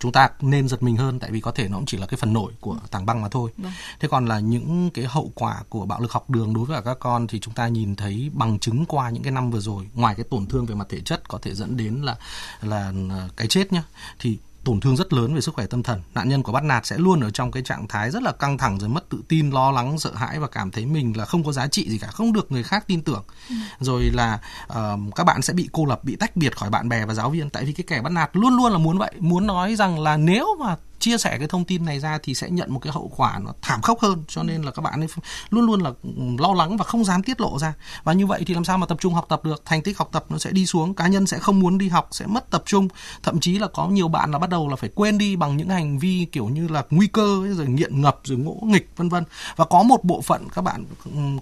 chúng 0.00 0.12
ta 0.12 0.28
nên 0.40 0.68
giật 0.68 0.82
mình 0.82 0.96
hơn 0.96 1.18
tại 1.18 1.30
vì 1.30 1.40
có 1.40 1.52
thể 1.52 1.68
nó 1.68 1.76
cũng 1.76 1.86
chỉ 1.86 1.98
là 1.98 2.06
cái 2.06 2.18
phần 2.18 2.32
nổi 2.32 2.52
của 2.60 2.76
tảng 2.90 3.06
băng 3.06 3.22
mà 3.22 3.28
thôi. 3.28 3.50
Vâng. 3.56 3.72
Thế 4.00 4.08
còn 4.08 4.26
là 4.26 4.38
những 4.38 4.90
cái 4.94 5.04
hậu 5.04 5.32
quả 5.34 5.62
của 5.68 5.86
bạo 5.86 6.00
lực 6.00 6.12
học 6.12 6.30
đường 6.30 6.54
đối 6.54 6.64
với 6.64 6.82
các 6.82 6.96
con 7.00 7.26
thì 7.26 7.40
chúng 7.40 7.54
ta 7.54 7.68
nhìn 7.68 7.96
thấy 7.96 8.30
bằng 8.32 8.58
chứng 8.58 8.86
qua 8.86 9.10
những 9.10 9.22
cái 9.22 9.32
năm 9.32 9.50
vừa 9.50 9.60
rồi, 9.60 9.88
ngoài 9.94 10.14
cái 10.14 10.24
tổn 10.30 10.46
thương 10.46 10.66
về 10.66 10.74
mặt 10.74 10.86
thể 10.88 11.00
chất 11.00 11.28
có 11.28 11.38
thể 11.42 11.54
dẫn 11.54 11.76
đến 11.76 11.94
là 12.02 12.16
là 12.62 12.92
cái 13.36 13.46
chết 13.46 13.72
nhá 13.72 13.82
thì 14.18 14.38
tổn 14.64 14.80
thương 14.80 14.96
rất 14.96 15.12
lớn 15.12 15.34
về 15.34 15.40
sức 15.40 15.54
khỏe 15.54 15.66
tâm 15.66 15.82
thần. 15.82 16.02
Nạn 16.14 16.28
nhân 16.28 16.42
của 16.42 16.52
bắt 16.52 16.64
nạt 16.64 16.86
sẽ 16.86 16.98
luôn 16.98 17.20
ở 17.20 17.30
trong 17.30 17.50
cái 17.50 17.62
trạng 17.62 17.88
thái 17.88 18.10
rất 18.10 18.22
là 18.22 18.32
căng 18.32 18.58
thẳng 18.58 18.78
rồi 18.78 18.88
mất 18.88 19.08
tự 19.08 19.18
tin 19.28 19.50
lo 19.50 19.70
lắng 19.70 19.98
sợ 19.98 20.14
hãi 20.14 20.38
và 20.38 20.46
cảm 20.46 20.70
thấy 20.70 20.86
mình 20.86 21.16
là 21.16 21.24
không 21.24 21.44
có 21.44 21.52
giá 21.52 21.66
trị 21.66 21.90
gì 21.90 21.98
cả 21.98 22.06
không 22.06 22.32
được 22.32 22.52
người 22.52 22.62
khác 22.62 22.84
tin 22.86 23.02
tưởng. 23.02 23.24
Ừ. 23.48 23.54
rồi 23.80 24.10
là 24.14 24.40
uh, 24.72 25.14
các 25.16 25.24
bạn 25.24 25.42
sẽ 25.42 25.52
bị 25.52 25.68
cô 25.72 25.86
lập 25.86 26.04
bị 26.04 26.16
tách 26.16 26.36
biệt 26.36 26.56
khỏi 26.56 26.70
bạn 26.70 26.88
bè 26.88 27.06
và 27.06 27.14
giáo 27.14 27.30
viên. 27.30 27.50
Tại 27.50 27.64
vì 27.64 27.72
cái 27.72 27.84
kẻ 27.86 28.02
bắt 28.02 28.12
nạt 28.12 28.30
luôn 28.32 28.56
luôn 28.56 28.72
là 28.72 28.78
muốn 28.78 28.98
vậy 28.98 29.12
muốn 29.18 29.46
nói 29.46 29.76
rằng 29.76 29.98
là 30.00 30.16
nếu 30.16 30.46
mà 30.60 30.76
chia 31.00 31.18
sẻ 31.18 31.38
cái 31.38 31.48
thông 31.48 31.64
tin 31.64 31.84
này 31.84 32.00
ra 32.00 32.18
thì 32.22 32.34
sẽ 32.34 32.50
nhận 32.50 32.72
một 32.72 32.78
cái 32.78 32.92
hậu 32.92 33.12
quả 33.16 33.38
nó 33.44 33.52
thảm 33.62 33.82
khốc 33.82 34.00
hơn. 34.00 34.24
Cho 34.28 34.42
nên 34.42 34.62
là 34.62 34.70
các 34.70 34.82
bạn 34.82 35.00
ấy 35.00 35.08
luôn 35.50 35.66
luôn 35.66 35.80
là 35.80 35.90
lo 36.38 36.54
lắng 36.54 36.76
và 36.76 36.84
không 36.84 37.04
dám 37.04 37.22
tiết 37.22 37.40
lộ 37.40 37.58
ra. 37.58 37.74
Và 38.04 38.12
như 38.12 38.26
vậy 38.26 38.42
thì 38.46 38.54
làm 38.54 38.64
sao 38.64 38.78
mà 38.78 38.86
tập 38.86 38.98
trung 39.00 39.14
học 39.14 39.26
tập 39.28 39.44
được? 39.44 39.62
Thành 39.64 39.82
tích 39.82 39.98
học 39.98 40.08
tập 40.12 40.24
nó 40.28 40.38
sẽ 40.38 40.50
đi 40.50 40.66
xuống 40.66 40.94
cá 40.94 41.06
nhân 41.06 41.26
sẽ 41.26 41.38
không 41.38 41.60
muốn 41.60 41.78
đi 41.78 41.88
học 41.88 42.08
sẽ 42.10 42.26
mất 42.26 42.50
tập 42.50 42.62
trung. 42.66 42.88
Thậm 43.22 43.40
chí 43.40 43.58
là 43.58 43.66
có 43.66 43.88
nhiều 43.88 44.08
bạn 44.08 44.30
là 44.30 44.38
bắt 44.38 44.50
đầu 44.50 44.68
là 44.68 44.76
phải 44.76 44.90
quên 44.94 45.18
đi 45.18 45.36
bằng 45.36 45.56
những 45.56 45.68
hành 45.68 45.98
vi 45.98 46.26
kiểu 46.32 46.48
như 46.48 46.68
là 46.68 46.84
nguy 46.90 47.06
cơ 47.06 47.42
rồi 47.56 47.66
nghiện 47.66 48.00
ngập 48.00 48.20
rồi 48.24 48.38
ngỗ 48.38 48.58
nghịch 48.62 48.90
vân 48.96 49.08
vân. 49.08 49.24
Và 49.56 49.64
có 49.64 49.82
một 49.82 50.04
bộ 50.04 50.20
phận 50.20 50.48
các 50.54 50.62
bạn 50.62 50.84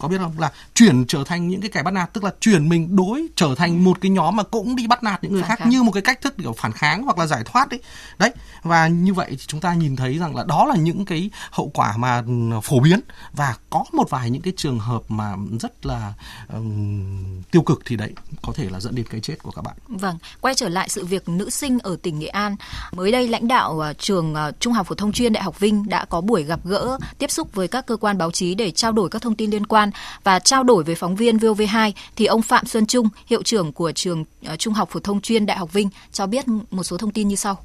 có 0.01 0.09
biết 0.09 0.19
không? 0.19 0.39
Là 0.39 0.53
chuyển 0.75 1.05
trở 1.07 1.25
thành 1.25 1.49
những 1.49 1.61
cái 1.61 1.71
kẻ 1.71 1.83
bắt 1.83 1.91
nạt 1.91 2.13
tức 2.13 2.25
là 2.25 2.31
chuyển 2.41 2.69
mình 2.69 2.97
đối 2.97 3.27
trở 3.37 3.55
thành 3.55 3.85
một 3.85 4.01
cái 4.01 4.11
nhóm 4.11 4.37
mà 4.37 4.43
cũng 4.43 4.77
đi 4.77 4.87
bắt 4.87 5.03
nạt 5.03 5.25
những 5.25 5.33
người 5.33 5.43
khác 5.43 5.67
như 5.67 5.83
một 5.83 5.93
cái 5.93 6.03
cách 6.03 6.21
thức 6.21 6.35
kiểu 6.39 6.55
phản 6.59 6.73
kháng 6.73 7.03
hoặc 7.03 7.19
là 7.19 7.27
giải 7.27 7.43
thoát 7.45 7.69
đấy 7.69 7.81
đấy 8.19 8.31
và 8.63 8.89
như 8.89 9.15
vậy 9.15 9.37
chúng 9.49 9.61
ta 9.61 9.75
nhìn 9.75 9.97
thấy 9.97 10.19
rằng 10.19 10.37
là 10.37 10.45
đó 10.45 10.67
là 10.67 10.77
những 10.77 11.05
cái 11.05 11.31
hậu 11.51 11.71
quả 11.75 11.97
mà 11.97 12.23
ừ, 12.27 12.61
phổ 12.63 12.81
biến 12.81 13.01
và 13.33 13.57
có 13.71 13.85
một 13.93 14.11
vài 14.11 14.31
những 14.31 14.43
cái 14.43 14.53
trường 14.57 14.79
hợp 14.79 15.03
mà 15.09 15.37
rất 15.61 15.87
là 15.87 16.13
um, 16.53 17.43
tiêu 17.51 17.63
cực 17.63 17.83
thì 17.85 17.97
đấy 17.97 18.13
có 18.43 18.53
thể 18.53 18.69
là 18.71 18.81
dẫn 18.81 18.95
đến 18.95 19.07
cái 19.11 19.21
chết 19.21 19.43
của 19.43 19.51
các 19.51 19.63
bạn. 19.63 19.77
Vâng, 19.89 20.19
quay 20.41 20.55
trở 20.55 20.69
lại 20.69 20.89
sự 20.89 21.05
việc 21.05 21.29
nữ 21.29 21.51
sinh 21.51 21.79
ở 21.79 21.97
tỉnh 22.03 22.19
Nghệ 22.19 22.27
An. 22.27 22.57
Mới 22.93 23.13
đây 23.13 23.29
lãnh 23.29 23.49
đạo 23.49 23.81
ờ, 23.81 23.93
trường 23.93 24.35
ờ, 24.35 24.53
Trung 24.61 24.73
học 24.73 24.87
phổ 24.87 24.95
thông 24.95 25.13
chuyên 25.13 25.33
Đại 25.33 25.45
học 25.45 25.61
Vinh 25.61 25.89
đã 25.89 26.05
có 26.05 26.21
buổi 26.21 26.43
gặp 26.43 26.61
gỡ 26.65 26.99
tiếp 27.19 27.31
xúc 27.31 27.55
với 27.55 27.69
các 27.69 27.87
cơ 27.87 27.97
quan 27.97 28.19
báo 28.19 28.31
chí 28.31 28.55
để 28.55 28.71
trao 28.71 28.93
đổi 28.93 29.09
các 29.11 29.23
thông 29.23 29.35
tin 29.35 29.51
liên 29.51 29.67
quan 29.67 29.91
và 30.25 30.39
trao 30.39 30.65
đổi 30.65 30.85
với 30.85 30.95
phóng 30.95 31.17
viên 31.17 31.37
VOV2 31.37 31.93
thì 32.17 32.27
ông 32.27 32.43
Phạm 32.43 32.67
Xuân 32.67 32.87
Trung, 32.87 33.09
hiệu 33.27 33.43
trưởng 33.43 33.73
của 33.73 33.93
trường 33.93 34.25
ờ, 34.45 34.57
Trung 34.57 34.75
học 34.75 34.89
phổ 34.93 35.01
thông 35.01 35.21
chuyên 35.21 35.47
Đại 35.47 35.59
học 35.59 35.73
Vinh 35.73 35.89
cho 36.13 36.27
biết 36.27 36.45
một 36.71 36.83
số 36.83 36.97
thông 36.97 37.11
tin 37.11 37.29
như 37.29 37.37
sau 37.37 37.59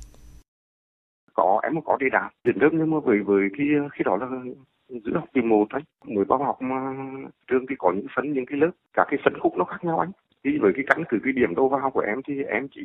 có 1.34 1.60
em 1.64 1.82
có 1.86 1.98
đi 2.00 2.10
đạt 2.12 2.34
đến 2.44 2.56
lớp 2.62 2.70
nhưng 2.72 2.92
mà 2.92 3.00
với 3.00 3.20
với 3.20 3.50
khi 3.58 3.64
khi 3.94 4.04
đó 4.06 4.18
là 4.18 4.28
giữa 4.90 5.14
học 5.14 5.30
kỳ 5.34 5.42
một 5.42 5.70
ấy 5.70 5.82
mới 6.06 6.26
vào 6.26 6.44
học 6.44 6.62
mà 6.62 6.96
trường 7.48 7.66
thì 7.70 7.76
có 7.80 7.92
những 7.92 8.08
phân 8.16 8.34
những 8.34 8.46
cái 8.46 8.60
lớp 8.60 8.72
cả 8.94 9.06
cái 9.08 9.20
phân 9.24 9.40
khúc 9.40 9.58
nó 9.58 9.66
khác 9.66 9.84
nhau 9.84 10.00
anh. 10.00 10.12
Thì 10.44 10.58
với 10.58 10.74
cái 10.76 10.86
căn 10.88 11.04
cứ 11.10 11.18
cái 11.24 11.34
điểm 11.34 11.56
đầu 11.56 11.70
vào 11.70 11.92
của 11.92 12.00
em 12.00 12.22
thì 12.28 12.44
em 12.44 12.68
chỉ 12.76 12.82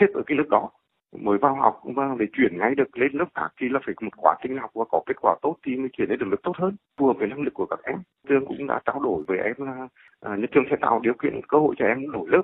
xếp 0.00 0.06
ở 0.14 0.22
cái 0.26 0.38
lớp 0.38 0.44
đó. 0.50 0.70
Mới 1.16 1.38
vào 1.38 1.54
học 1.54 1.80
và 1.84 2.14
để 2.18 2.26
chuyển 2.32 2.58
ngay 2.58 2.74
được 2.74 2.98
lên 2.98 3.12
lớp 3.12 3.26
khác 3.34 3.48
thì 3.60 3.68
là 3.68 3.80
phải 3.86 3.94
một 4.00 4.10
quá 4.16 4.36
trình 4.42 4.58
học 4.58 4.70
và 4.74 4.84
có 4.90 5.02
kết 5.06 5.16
quả 5.20 5.36
tốt 5.42 5.56
thì 5.66 5.76
mới 5.76 5.88
chuyển 5.92 6.08
lên 6.08 6.18
được 6.18 6.26
lớp 6.30 6.36
tốt 6.42 6.52
hơn 6.56 6.76
phù 6.96 7.06
hợp 7.06 7.16
với 7.18 7.28
năng 7.28 7.42
lực 7.42 7.54
của 7.54 7.66
các 7.66 7.80
em. 7.82 7.98
Trường 8.28 8.46
cũng 8.46 8.66
đã 8.66 8.80
trao 8.84 9.00
đổi 9.00 9.22
với 9.26 9.38
em 9.38 9.54
là 9.58 9.88
à, 10.20 10.36
nhà 10.36 10.46
trường 10.52 10.64
sẽ 10.70 10.76
tạo 10.80 11.00
điều 11.02 11.14
kiện 11.14 11.40
cơ 11.48 11.58
hội 11.58 11.74
cho 11.78 11.86
em 11.86 12.12
đổi 12.12 12.28
lớp 12.28 12.42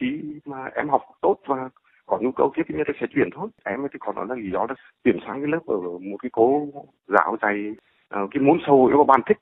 khi 0.00 0.40
mà 0.44 0.64
em 0.74 0.88
học 0.88 1.02
tốt 1.20 1.36
và 1.46 1.68
có 2.06 2.18
nhu 2.20 2.32
cầu 2.36 2.52
tiếp 2.56 2.62
thì 2.68 2.74
người 2.74 2.84
ta 2.86 2.92
sẽ 3.00 3.06
chuyển 3.14 3.28
thôi 3.34 3.48
em 3.64 3.80
thì 3.92 3.98
còn 4.00 4.14
nói 4.16 4.26
là 4.28 4.34
lý 4.34 4.50
do 4.52 4.66
là 4.68 4.74
chuyển 5.04 5.18
sang 5.26 5.40
cái 5.40 5.50
lớp 5.52 5.60
ở 5.66 5.76
một 6.10 6.16
cái 6.22 6.30
cố 6.32 6.68
giáo 7.06 7.36
dạy 7.42 7.54
uh, 7.70 8.30
cái 8.30 8.42
môn 8.42 8.58
sâu 8.66 8.76
hội 8.76 8.92
mà 8.96 9.04
bạn 9.04 9.20
thích 9.28 9.38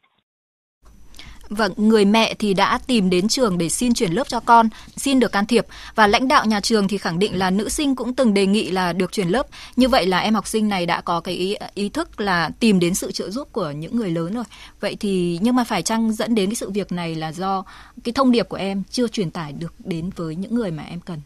Vâng, 1.56 1.72
người 1.76 2.04
mẹ 2.04 2.34
thì 2.38 2.54
đã 2.54 2.78
tìm 2.86 3.10
đến 3.10 3.28
trường 3.28 3.58
để 3.58 3.68
xin 3.68 3.94
chuyển 3.94 4.12
lớp 4.12 4.28
cho 4.28 4.40
con, 4.40 4.68
xin 4.96 5.20
được 5.20 5.32
can 5.32 5.46
thiệp 5.46 5.66
và 5.94 6.06
lãnh 6.06 6.28
đạo 6.28 6.44
nhà 6.46 6.60
trường 6.60 6.88
thì 6.88 6.98
khẳng 6.98 7.18
định 7.18 7.38
là 7.38 7.50
nữ 7.50 7.68
sinh 7.68 7.96
cũng 7.96 8.14
từng 8.14 8.34
đề 8.34 8.46
nghị 8.46 8.70
là 8.70 8.92
được 8.92 9.12
chuyển 9.12 9.28
lớp. 9.28 9.46
Như 9.76 9.88
vậy 9.88 10.06
là 10.06 10.18
em 10.18 10.34
học 10.34 10.46
sinh 10.46 10.68
này 10.68 10.86
đã 10.86 11.00
có 11.00 11.20
cái 11.20 11.34
ý, 11.34 11.56
ý 11.74 11.88
thức 11.88 12.20
là 12.20 12.50
tìm 12.60 12.80
đến 12.80 12.94
sự 12.94 13.12
trợ 13.12 13.30
giúp 13.30 13.48
của 13.52 13.70
những 13.70 13.96
người 13.96 14.10
lớn 14.10 14.34
rồi. 14.34 14.44
Vậy 14.80 14.96
thì 15.00 15.38
nhưng 15.42 15.56
mà 15.56 15.64
phải 15.64 15.82
chăng 15.82 16.12
dẫn 16.12 16.34
đến 16.34 16.48
cái 16.50 16.54
sự 16.54 16.70
việc 16.70 16.92
này 16.92 17.14
là 17.14 17.32
do 17.32 17.64
cái 18.04 18.12
thông 18.12 18.32
điệp 18.32 18.48
của 18.48 18.56
em 18.56 18.82
chưa 18.90 19.08
truyền 19.08 19.30
tải 19.30 19.52
được 19.52 19.74
đến 19.78 20.10
với 20.16 20.36
những 20.36 20.54
người 20.54 20.70
mà 20.70 20.82
em 20.82 21.00
cần? 21.00 21.18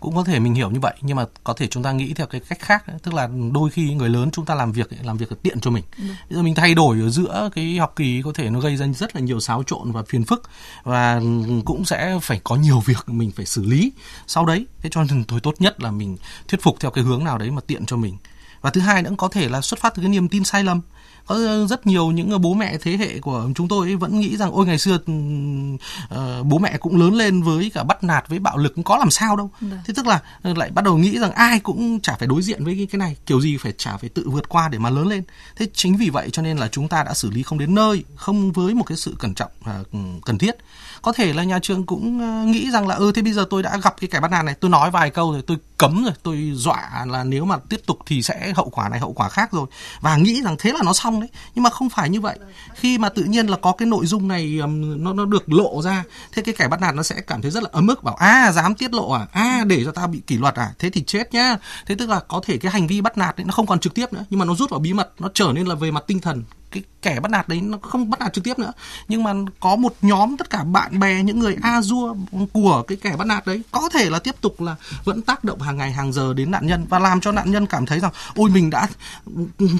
Cũng 0.00 0.16
có 0.16 0.24
thể 0.24 0.38
mình 0.38 0.54
hiểu 0.54 0.70
như 0.70 0.80
vậy 0.80 0.94
nhưng 1.00 1.16
mà 1.16 1.24
có 1.44 1.52
thể 1.52 1.66
chúng 1.66 1.82
ta 1.82 1.92
nghĩ 1.92 2.14
theo 2.14 2.26
cái 2.26 2.40
cách 2.48 2.60
khác 2.60 2.84
tức 3.02 3.14
là 3.14 3.28
đôi 3.52 3.70
khi 3.70 3.94
người 3.94 4.08
lớn 4.08 4.30
chúng 4.30 4.44
ta 4.44 4.54
làm 4.54 4.72
việc 4.72 4.88
làm 5.02 5.16
việc 5.16 5.28
tiện 5.42 5.60
cho 5.60 5.70
mình. 5.70 5.84
Bây 5.98 6.36
giờ 6.36 6.42
mình 6.42 6.54
thay 6.54 6.74
đổi 6.74 7.00
ở 7.00 7.10
giữa 7.10 7.50
cái 7.54 7.76
học 7.76 7.92
kỳ 7.96 8.22
có 8.22 8.32
thể 8.34 8.50
nó 8.50 8.60
gây 8.60 8.76
ra 8.76 8.86
rất 8.86 9.16
là 9.16 9.20
nhiều 9.20 9.40
xáo 9.40 9.62
trộn 9.62 9.92
và 9.92 10.02
phiền 10.02 10.24
phức 10.24 10.42
và 10.82 11.20
cũng 11.64 11.84
sẽ 11.84 12.18
phải 12.22 12.40
có 12.44 12.56
nhiều 12.56 12.80
việc 12.80 13.08
mình 13.08 13.30
phải 13.30 13.46
xử 13.46 13.64
lý. 13.64 13.92
Sau 14.26 14.46
đấy 14.46 14.66
thế 14.82 14.90
cho 14.92 15.04
nên 15.04 15.24
thôi 15.24 15.40
tốt 15.42 15.54
nhất 15.58 15.82
là 15.82 15.90
mình 15.90 16.16
thuyết 16.48 16.62
phục 16.62 16.76
theo 16.80 16.90
cái 16.90 17.04
hướng 17.04 17.24
nào 17.24 17.38
đấy 17.38 17.50
mà 17.50 17.60
tiện 17.66 17.86
cho 17.86 17.96
mình 17.96 18.16
và 18.60 18.70
thứ 18.70 18.80
hai 18.80 19.02
nữa 19.02 19.10
có 19.18 19.28
thể 19.28 19.48
là 19.48 19.60
xuất 19.60 19.80
phát 19.80 19.94
từ 19.94 20.02
cái 20.02 20.10
niềm 20.10 20.28
tin 20.28 20.44
sai 20.44 20.64
lầm 20.64 20.80
có 21.28 21.66
rất 21.68 21.86
nhiều 21.86 22.10
những 22.10 22.40
bố 22.40 22.54
mẹ 22.54 22.78
thế 22.78 22.96
hệ 22.96 23.18
của 23.18 23.48
chúng 23.54 23.68
tôi 23.68 23.96
vẫn 23.96 24.20
nghĩ 24.20 24.36
rằng 24.36 24.52
ôi 24.52 24.66
ngày 24.66 24.78
xưa 24.78 24.94
uh, 24.94 26.46
bố 26.46 26.58
mẹ 26.58 26.76
cũng 26.78 26.96
lớn 26.96 27.14
lên 27.14 27.42
với 27.42 27.70
cả 27.74 27.82
bắt 27.82 28.04
nạt 28.04 28.28
với 28.28 28.38
bạo 28.38 28.56
lực 28.56 28.74
có 28.84 28.96
làm 28.96 29.10
sao 29.10 29.36
đâu 29.36 29.50
Được. 29.60 29.68
Vâng. 29.70 29.80
thế 29.86 29.94
tức 29.96 30.06
là 30.06 30.20
ờ, 30.42 30.54
lại 30.54 30.70
bắt 30.70 30.84
đầu 30.84 30.98
nghĩ 30.98 31.18
rằng 31.18 31.32
ai 31.32 31.60
cũng 31.60 32.00
chả 32.00 32.16
phải 32.18 32.28
đối 32.28 32.42
diện 32.42 32.64
với 32.64 32.74
cái, 32.76 32.86
cái 32.86 32.98
này 32.98 33.16
kiểu 33.26 33.40
gì 33.40 33.56
phải 33.56 33.72
chả 33.78 33.96
phải 33.96 34.08
tự 34.08 34.28
vượt 34.28 34.48
qua 34.48 34.68
để 34.68 34.78
mà 34.78 34.90
lớn 34.90 35.08
lên 35.08 35.22
thế 35.56 35.66
chính 35.74 35.96
vì 35.96 36.10
vậy 36.10 36.28
cho 36.32 36.42
nên 36.42 36.56
là 36.56 36.68
chúng 36.68 36.88
ta 36.88 37.02
đã 37.02 37.14
xử 37.14 37.30
lý 37.30 37.42
không 37.42 37.58
đến 37.58 37.74
nơi 37.74 38.04
không 38.14 38.52
với 38.52 38.74
một 38.74 38.84
cái 38.84 38.96
sự 38.96 39.16
cẩn 39.18 39.34
trọng 39.34 39.50
uh, 39.70 40.24
cần 40.24 40.38
thiết 40.38 40.56
có 41.02 41.12
thể 41.12 41.32
là 41.32 41.44
nhà 41.44 41.58
trường 41.62 41.86
cũng 41.86 42.20
nghĩ 42.52 42.70
rằng 42.70 42.88
là 42.88 42.94
ừ 42.94 43.12
thế 43.14 43.22
bây 43.22 43.32
giờ 43.32 43.46
tôi 43.50 43.62
đã 43.62 43.76
gặp 43.82 43.94
cái 44.00 44.08
kẻ 44.08 44.20
bắt 44.20 44.30
nạt 44.30 44.44
này 44.44 44.54
tôi 44.54 44.70
nói 44.70 44.90
vài 44.90 45.10
câu 45.10 45.32
rồi 45.32 45.42
tôi 45.46 45.56
cấm 45.78 46.04
rồi 46.04 46.14
tôi 46.22 46.50
dọa 46.54 47.04
là 47.06 47.24
nếu 47.24 47.44
mà 47.44 47.56
tiếp 47.68 47.80
tục 47.86 47.98
thì 48.06 48.22
sẽ 48.22 48.47
hậu 48.54 48.70
quả 48.70 48.88
này 48.88 49.00
hậu 49.00 49.12
quả 49.12 49.28
khác 49.28 49.52
rồi. 49.52 49.66
Và 50.00 50.16
nghĩ 50.16 50.42
rằng 50.42 50.56
thế 50.58 50.72
là 50.72 50.78
nó 50.84 50.92
xong 50.92 51.20
đấy. 51.20 51.28
Nhưng 51.54 51.62
mà 51.62 51.70
không 51.70 51.90
phải 51.90 52.10
như 52.10 52.20
vậy. 52.20 52.38
Khi 52.74 52.98
mà 52.98 53.08
tự 53.08 53.24
nhiên 53.24 53.46
là 53.46 53.56
có 53.56 53.72
cái 53.72 53.86
nội 53.86 54.06
dung 54.06 54.28
này 54.28 54.60
nó 54.96 55.12
nó 55.12 55.24
được 55.24 55.52
lộ 55.52 55.82
ra 55.82 56.04
thế 56.32 56.42
cái 56.42 56.54
kẻ 56.58 56.68
bắt 56.68 56.80
nạt 56.80 56.94
nó 56.94 57.02
sẽ 57.02 57.20
cảm 57.20 57.42
thấy 57.42 57.50
rất 57.50 57.62
là 57.62 57.68
ấm 57.72 57.86
ức 57.86 58.02
bảo 58.02 58.14
a 58.14 58.52
dám 58.52 58.74
tiết 58.74 58.94
lộ 58.94 59.10
à? 59.10 59.26
A 59.32 59.64
để 59.66 59.84
cho 59.84 59.92
ta 59.92 60.06
bị 60.06 60.20
kỷ 60.26 60.36
luật 60.36 60.54
à? 60.54 60.72
Thế 60.78 60.90
thì 60.90 61.04
chết 61.06 61.34
nhá. 61.34 61.56
Thế 61.86 61.94
tức 61.94 62.08
là 62.08 62.20
có 62.28 62.40
thể 62.44 62.58
cái 62.58 62.72
hành 62.72 62.86
vi 62.86 63.00
bắt 63.00 63.18
nạt 63.18 63.40
ấy, 63.40 63.44
nó 63.44 63.52
không 63.52 63.66
còn 63.66 63.80
trực 63.80 63.94
tiếp 63.94 64.12
nữa 64.12 64.24
nhưng 64.30 64.38
mà 64.38 64.44
nó 64.44 64.54
rút 64.54 64.70
vào 64.70 64.80
bí 64.80 64.92
mật 64.92 65.10
nó 65.18 65.28
trở 65.34 65.52
nên 65.54 65.66
là 65.66 65.74
về 65.74 65.90
mặt 65.90 66.04
tinh 66.06 66.20
thần 66.20 66.44
cái 66.70 66.82
kẻ 67.02 67.20
bắt 67.20 67.30
nạt 67.30 67.48
đấy 67.48 67.60
nó 67.60 67.78
không 67.82 68.10
bắt 68.10 68.20
nạt 68.20 68.32
trực 68.32 68.44
tiếp 68.44 68.58
nữa. 68.58 68.72
Nhưng 69.08 69.22
mà 69.22 69.32
có 69.60 69.76
một 69.76 69.94
nhóm 70.02 70.36
tất 70.36 70.50
cả 70.50 70.64
bạn 70.64 70.98
bè, 70.98 71.22
những 71.22 71.38
người 71.38 71.56
a 71.62 71.82
dua 71.82 72.14
của 72.52 72.82
cái 72.88 72.98
kẻ 73.02 73.16
bắt 73.16 73.26
nạt 73.26 73.46
đấy 73.46 73.62
có 73.70 73.88
thể 73.92 74.10
là 74.10 74.18
tiếp 74.18 74.34
tục 74.40 74.60
là 74.60 74.76
vẫn 75.04 75.22
tác 75.22 75.44
động 75.44 75.60
hàng 75.60 75.76
ngày, 75.76 75.92
hàng 75.92 76.12
giờ 76.12 76.34
đến 76.34 76.50
nạn 76.50 76.66
nhân 76.66 76.86
và 76.88 76.98
làm 76.98 77.20
cho 77.20 77.32
nạn 77.32 77.50
nhân 77.50 77.66
cảm 77.66 77.86
thấy 77.86 78.00
rằng, 78.00 78.12
ôi, 78.34 78.50
mình 78.50 78.70
đã 78.70 78.88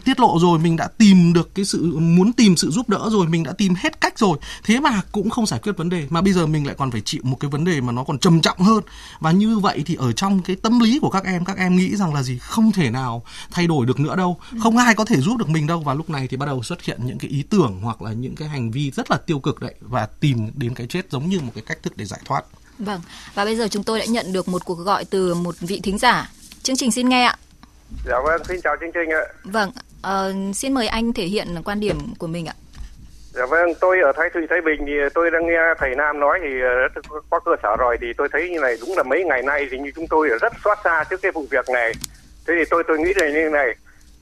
tiết 0.04 0.20
lộ 0.20 0.38
rồi, 0.40 0.58
mình 0.58 0.76
đã 0.76 0.88
tìm 0.98 1.32
được 1.32 1.54
cái 1.54 1.64
sự, 1.64 1.98
muốn 1.98 2.32
tìm 2.32 2.56
sự 2.56 2.70
giúp 2.70 2.88
đỡ 2.88 3.08
rồi, 3.10 3.26
mình 3.26 3.42
đã 3.42 3.52
tìm 3.52 3.74
hết 3.78 4.00
cách 4.00 4.18
rồi. 4.18 4.38
Thế 4.64 4.80
mà 4.80 5.02
cũng 5.12 5.30
không 5.30 5.46
giải 5.46 5.60
quyết 5.62 5.76
vấn 5.76 5.88
đề, 5.88 6.06
mà 6.10 6.20
bây 6.20 6.32
giờ 6.32 6.46
mình 6.46 6.66
lại 6.66 6.74
còn 6.78 6.90
phải 6.90 7.00
chịu 7.00 7.20
một 7.24 7.36
cái 7.40 7.50
vấn 7.50 7.64
đề 7.64 7.80
mà 7.80 7.92
nó 7.92 8.04
còn 8.04 8.18
trầm 8.18 8.40
trọng 8.40 8.58
hơn. 8.58 8.82
Và 9.20 9.30
như 9.30 9.58
vậy 9.58 9.82
thì 9.86 9.94
ở 9.94 10.12
trong 10.12 10.42
cái 10.42 10.56
tâm 10.56 10.80
lý 10.80 10.98
của 10.98 11.10
các 11.10 11.24
em 11.24 11.44
các 11.44 11.56
em 11.56 11.76
nghĩ 11.76 11.96
rằng 11.96 12.14
là 12.14 12.22
gì? 12.22 12.38
Không 12.38 12.72
thể 12.72 12.90
nào 12.90 13.22
thay 13.50 13.66
đổi 13.66 13.86
được 13.86 14.00
nữa 14.00 14.16
đâu. 14.16 14.38
Không 14.60 14.76
ai 14.76 14.94
có 14.94 15.04
thể 15.04 15.20
giúp 15.20 15.36
được 15.36 15.48
mình 15.48 15.66
đâu. 15.66 15.80
Và 15.80 15.94
lúc 15.94 16.10
này 16.10 16.28
thì 16.28 16.36
bắt 16.36 16.46
đầu 16.46 16.62
xuất 16.62 16.77
xuất 16.78 16.86
hiện 16.86 17.06
những 17.06 17.18
cái 17.18 17.30
ý 17.30 17.44
tưởng 17.50 17.80
hoặc 17.82 18.02
là 18.02 18.12
những 18.12 18.34
cái 18.34 18.48
hành 18.48 18.70
vi 18.70 18.90
rất 18.90 19.10
là 19.10 19.16
tiêu 19.26 19.38
cực 19.38 19.60
đấy 19.60 19.74
và 19.80 20.08
tìm 20.20 20.50
đến 20.54 20.74
cái 20.74 20.86
chết 20.86 21.10
giống 21.10 21.28
như 21.28 21.40
một 21.40 21.52
cái 21.54 21.64
cách 21.66 21.78
thức 21.82 21.92
để 21.96 22.04
giải 22.04 22.20
thoát. 22.24 22.44
Vâng, 22.78 23.00
và 23.34 23.44
bây 23.44 23.56
giờ 23.56 23.68
chúng 23.68 23.82
tôi 23.82 23.98
đã 23.98 24.04
nhận 24.08 24.32
được 24.32 24.48
một 24.48 24.64
cuộc 24.64 24.74
gọi 24.74 25.04
từ 25.04 25.34
một 25.34 25.54
vị 25.60 25.80
thính 25.82 25.98
giả. 25.98 26.30
Chương 26.62 26.76
trình 26.76 26.92
xin 26.92 27.08
nghe 27.08 27.22
ạ. 27.22 27.36
Dạ 28.06 28.16
vâng, 28.24 28.42
xin 28.48 28.60
chào 28.64 28.76
chương 28.80 28.90
trình 28.94 29.10
ạ. 29.10 29.24
Vâng, 29.44 29.70
uh, 30.06 30.56
xin 30.56 30.74
mời 30.74 30.88
anh 30.88 31.12
thể 31.12 31.24
hiện 31.24 31.48
quan 31.64 31.80
điểm 31.80 32.14
của 32.18 32.26
mình 32.26 32.46
ạ. 32.46 32.54
Dạ 33.32 33.46
vâng, 33.46 33.68
tôi 33.80 34.00
ở 34.00 34.12
Thái 34.16 34.30
Thụy, 34.34 34.42
Thái 34.50 34.60
Bình 34.60 34.80
thì 34.86 34.92
tôi 35.14 35.30
đang 35.30 35.46
nghe 35.46 35.58
thầy 35.78 35.94
Nam 35.96 36.20
nói 36.20 36.38
thì 36.42 36.48
rất 36.94 37.02
có 37.30 37.40
cơ 37.40 37.50
sở 37.62 37.76
rồi 37.78 37.96
thì 38.00 38.06
tôi 38.16 38.28
thấy 38.32 38.50
như 38.50 38.60
này 38.60 38.76
đúng 38.80 38.96
là 38.96 39.02
mấy 39.02 39.24
ngày 39.24 39.42
nay 39.42 39.66
thì 39.70 39.78
như 39.78 39.90
chúng 39.96 40.06
tôi 40.08 40.28
rất 40.40 40.52
xót 40.64 40.78
xa 40.84 41.04
trước 41.10 41.22
cái 41.22 41.32
vụ 41.32 41.46
việc 41.50 41.68
này. 41.68 41.92
Thế 42.46 42.54
thì 42.58 42.64
tôi 42.70 42.82
tôi 42.88 42.98
nghĩ 42.98 43.12
là 43.16 43.28
như 43.28 43.50
này 43.52 43.76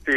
thì 0.07 0.13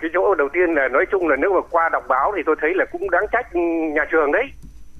cái 0.00 0.10
chỗ 0.14 0.34
đầu 0.34 0.48
tiên 0.48 0.74
là 0.74 0.88
nói 0.88 1.06
chung 1.10 1.28
là 1.28 1.36
nếu 1.36 1.52
mà 1.52 1.60
qua 1.70 1.88
đọc 1.88 2.04
báo 2.08 2.32
thì 2.36 2.42
tôi 2.46 2.56
thấy 2.60 2.74
là 2.74 2.84
cũng 2.92 3.10
đáng 3.10 3.26
trách 3.32 3.46
nhà 3.94 4.04
trường 4.10 4.32
đấy. 4.32 4.44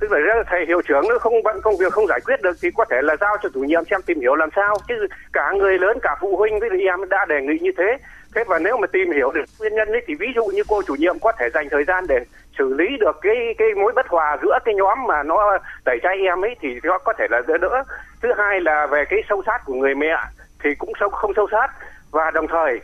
Tức 0.00 0.12
là 0.12 0.42
thầy 0.46 0.66
hiệu 0.66 0.82
trưởng 0.82 1.08
nó 1.08 1.18
không 1.18 1.42
bận 1.42 1.60
công 1.62 1.76
việc 1.76 1.92
không 1.92 2.06
giải 2.06 2.20
quyết 2.26 2.42
được 2.42 2.56
thì 2.62 2.70
có 2.76 2.84
thể 2.90 3.02
là 3.02 3.16
giao 3.20 3.36
cho 3.42 3.48
chủ 3.54 3.60
nhiệm 3.60 3.84
xem 3.90 4.00
tìm 4.06 4.20
hiểu 4.20 4.34
làm 4.34 4.48
sao. 4.56 4.76
Chứ 4.88 5.06
cả 5.32 5.52
người 5.52 5.78
lớn, 5.78 5.98
cả 6.02 6.16
phụ 6.20 6.36
huynh 6.36 6.60
với 6.60 6.70
em 6.86 7.08
đã 7.08 7.24
đề 7.28 7.40
nghị 7.40 7.58
như 7.60 7.70
thế. 7.78 7.96
Thế 8.34 8.44
và 8.46 8.58
nếu 8.58 8.76
mà 8.76 8.86
tìm 8.86 9.12
hiểu 9.12 9.30
được 9.30 9.44
nguyên 9.58 9.74
nhân 9.74 9.88
ấy 9.88 10.02
thì 10.06 10.14
ví 10.14 10.26
dụ 10.34 10.44
như 10.44 10.62
cô 10.68 10.82
chủ 10.86 10.94
nhiệm 10.94 11.18
có 11.18 11.32
thể 11.38 11.48
dành 11.54 11.68
thời 11.70 11.84
gian 11.84 12.04
để 12.08 12.24
xử 12.58 12.74
lý 12.74 12.96
được 13.00 13.16
cái 13.22 13.54
cái 13.58 13.68
mối 13.74 13.92
bất 13.92 14.08
hòa 14.08 14.36
giữa 14.42 14.58
cái 14.64 14.74
nhóm 14.74 14.98
mà 15.06 15.22
nó 15.22 15.58
đẩy 15.84 15.98
chay 16.02 16.18
em 16.18 16.44
ấy 16.44 16.56
thì 16.60 16.68
nó 16.82 16.98
có 16.98 17.12
thể 17.18 17.26
là 17.30 17.40
đỡ 17.46 17.58
đỡ. 17.58 17.84
Thứ 18.22 18.28
hai 18.38 18.60
là 18.60 18.86
về 18.86 19.04
cái 19.10 19.22
sâu 19.28 19.42
sát 19.46 19.58
của 19.64 19.74
người 19.74 19.94
mẹ 19.94 20.16
thì 20.64 20.74
cũng 20.78 20.92
sâu, 21.00 21.08
không 21.08 21.32
sâu 21.36 21.48
sát. 21.50 21.68
Và 22.10 22.30
đồng 22.30 22.48
thời 22.48 22.80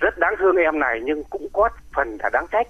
rất 0.00 0.18
đáng 0.18 0.34
thương 0.38 0.56
em 0.56 0.78
này 0.78 1.00
nhưng 1.04 1.24
cũng 1.24 1.48
có 1.52 1.68
phần 1.94 2.18
là 2.22 2.30
đáng 2.32 2.46
trách. 2.52 2.66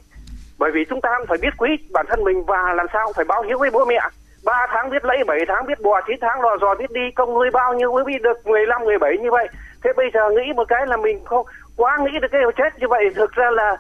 Bởi 0.58 0.70
vì 0.74 0.84
chúng 0.90 1.00
ta 1.00 1.10
phải 1.28 1.38
biết 1.42 1.56
quý 1.58 1.68
bản 1.92 2.06
thân 2.08 2.24
mình 2.24 2.44
và 2.44 2.72
làm 2.74 2.86
sao 2.92 3.12
phải 3.16 3.24
báo 3.24 3.42
hiếu 3.42 3.58
với 3.58 3.70
bố 3.70 3.84
mẹ. 3.84 4.00
Ba 4.44 4.66
tháng 4.70 4.90
biết 4.90 5.04
lấy 5.04 5.24
7 5.26 5.38
tháng 5.48 5.66
biết 5.66 5.80
bò 5.80 6.00
9 6.06 6.16
tháng 6.20 6.40
lò 6.40 6.56
dò 6.60 6.74
biết 6.74 6.90
đi 6.90 7.00
công 7.14 7.34
nuôi 7.34 7.50
bao 7.52 7.74
nhiêu 7.74 7.92
mới 7.92 8.04
biết 8.04 8.22
được 8.22 8.46
15 8.46 8.82
17 8.84 9.18
như 9.22 9.30
vậy. 9.30 9.48
Thế 9.84 9.90
bây 9.96 10.06
giờ 10.14 10.20
nghĩ 10.30 10.52
một 10.56 10.64
cái 10.68 10.86
là 10.86 10.96
mình 10.96 11.24
không 11.24 11.46
quá 11.76 11.98
nghĩ 12.00 12.18
được 12.22 12.28
cái 12.32 12.40
chết 12.56 12.78
như 12.80 12.88
vậy. 12.88 13.04
Thực 13.14 13.32
ra 13.32 13.50
là 13.50 13.76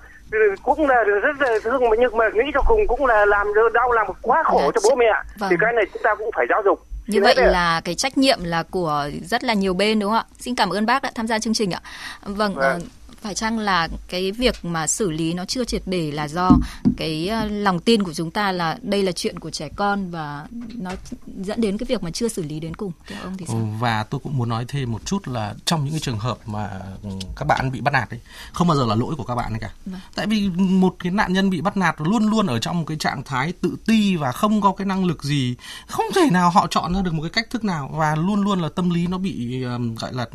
cũng 0.62 0.88
là 0.88 1.04
rất 1.04 1.40
là 1.40 1.58
thương 1.64 1.88
mà 1.90 1.96
nhưng 1.98 2.16
mà 2.16 2.24
nghĩ 2.34 2.44
cho 2.54 2.60
cùng 2.66 2.86
cũng 2.86 3.06
là 3.06 3.26
làm 3.26 3.46
đau 3.74 3.92
làm 3.92 4.06
quá 4.22 4.42
khổ 4.42 4.60
dạ, 4.64 4.70
cho 4.74 4.80
bố 4.90 4.96
mẹ. 4.96 5.12
Vâng. 5.38 5.50
thì 5.50 5.56
cái 5.60 5.72
này 5.72 5.84
chúng 5.92 6.02
ta 6.02 6.14
cũng 6.14 6.30
phải 6.36 6.46
giáo 6.50 6.62
dục. 6.64 6.80
Như 7.06 7.20
vậy 7.22 7.34
là 7.36 7.80
cái 7.84 7.94
trách 7.94 8.18
nhiệm 8.18 8.38
là 8.44 8.62
của 8.70 9.08
rất 9.22 9.44
là 9.44 9.54
nhiều 9.54 9.74
bên 9.74 9.98
đúng 9.98 10.10
không 10.10 10.18
ạ? 10.18 10.24
Xin 10.38 10.54
cảm 10.54 10.70
ơn 10.70 10.86
bác 10.86 11.02
đã 11.02 11.10
tham 11.14 11.26
gia 11.26 11.38
chương 11.38 11.54
trình 11.54 11.70
ạ. 11.70 11.80
Vâng, 12.22 12.54
vâng 12.54 12.80
phải 13.26 13.34
chăng 13.34 13.58
là 13.58 13.88
cái 14.08 14.32
việc 14.32 14.64
mà 14.64 14.86
xử 14.86 15.10
lý 15.10 15.34
nó 15.34 15.44
chưa 15.44 15.64
triệt 15.64 15.82
để 15.86 16.10
là 16.10 16.28
do 16.28 16.50
cái 16.96 17.28
ờ, 17.28 17.48
lòng 17.48 17.80
tin 17.80 18.02
của 18.02 18.14
chúng 18.14 18.30
ta 18.30 18.52
là 18.52 18.78
đây 18.82 19.02
là 19.02 19.12
chuyện 19.12 19.38
của 19.38 19.50
trẻ 19.50 19.68
con 19.76 20.10
và 20.10 20.46
nó 20.74 20.90
dẫn 21.26 21.60
đến 21.60 21.78
cái 21.78 21.86
việc 21.88 22.02
mà 22.02 22.10
chưa 22.10 22.28
xử 22.28 22.42
lý 22.42 22.60
đến 22.60 22.76
cùng 22.76 22.92
theo 23.06 23.22
ông 23.22 23.36
thì 23.36 23.46
sao? 23.48 23.56
Ừ, 23.56 23.62
và 23.78 24.02
tôi 24.02 24.20
cũng 24.24 24.36
muốn 24.36 24.48
nói 24.48 24.64
thêm 24.68 24.92
một 24.92 25.06
chút 25.06 25.28
là 25.28 25.54
trong 25.64 25.84
những 25.84 25.92
cái 25.92 26.00
trường 26.00 26.18
hợp 26.18 26.38
mà 26.46 26.70
ừ, 27.02 27.10
các 27.36 27.44
bạn 27.44 27.72
bị 27.72 27.80
bắt 27.80 27.90
nạt 27.90 28.10
ấy 28.10 28.20
không 28.52 28.68
bao 28.68 28.76
giờ 28.76 28.86
là 28.86 28.94
lỗi 28.94 29.14
của 29.16 29.24
các 29.24 29.34
bạn 29.34 29.52
ấy 29.52 29.60
cả. 29.60 29.70
Vâng. 29.86 30.00
Tại 30.14 30.26
vì 30.26 30.48
một 30.58 30.96
cái 30.98 31.12
nạn 31.12 31.32
nhân 31.32 31.50
bị 31.50 31.60
bắt 31.60 31.76
nạt 31.76 31.94
luôn 31.98 32.30
luôn 32.30 32.46
ở 32.46 32.58
trong 32.58 32.78
một 32.78 32.84
cái 32.86 32.96
trạng 32.96 33.22
thái 33.22 33.52
tự 33.52 33.76
ti 33.86 34.16
và 34.16 34.32
không 34.32 34.60
có 34.60 34.72
cái 34.72 34.86
năng 34.86 35.04
lực 35.04 35.24
gì, 35.24 35.54
không 35.86 36.06
thể 36.14 36.30
nào 36.30 36.50
họ 36.50 36.66
chọn 36.70 36.94
ra 36.94 37.02
được 37.02 37.14
một 37.14 37.22
cái 37.22 37.30
cách 37.30 37.50
thức 37.50 37.64
nào 37.64 37.90
và 37.92 38.14
luôn 38.14 38.42
luôn 38.42 38.60
là 38.60 38.68
tâm 38.68 38.90
lý 38.90 39.06
nó 39.06 39.18
bị 39.18 39.62
um, 39.62 39.94
gọi 39.94 40.12
là 40.14 40.26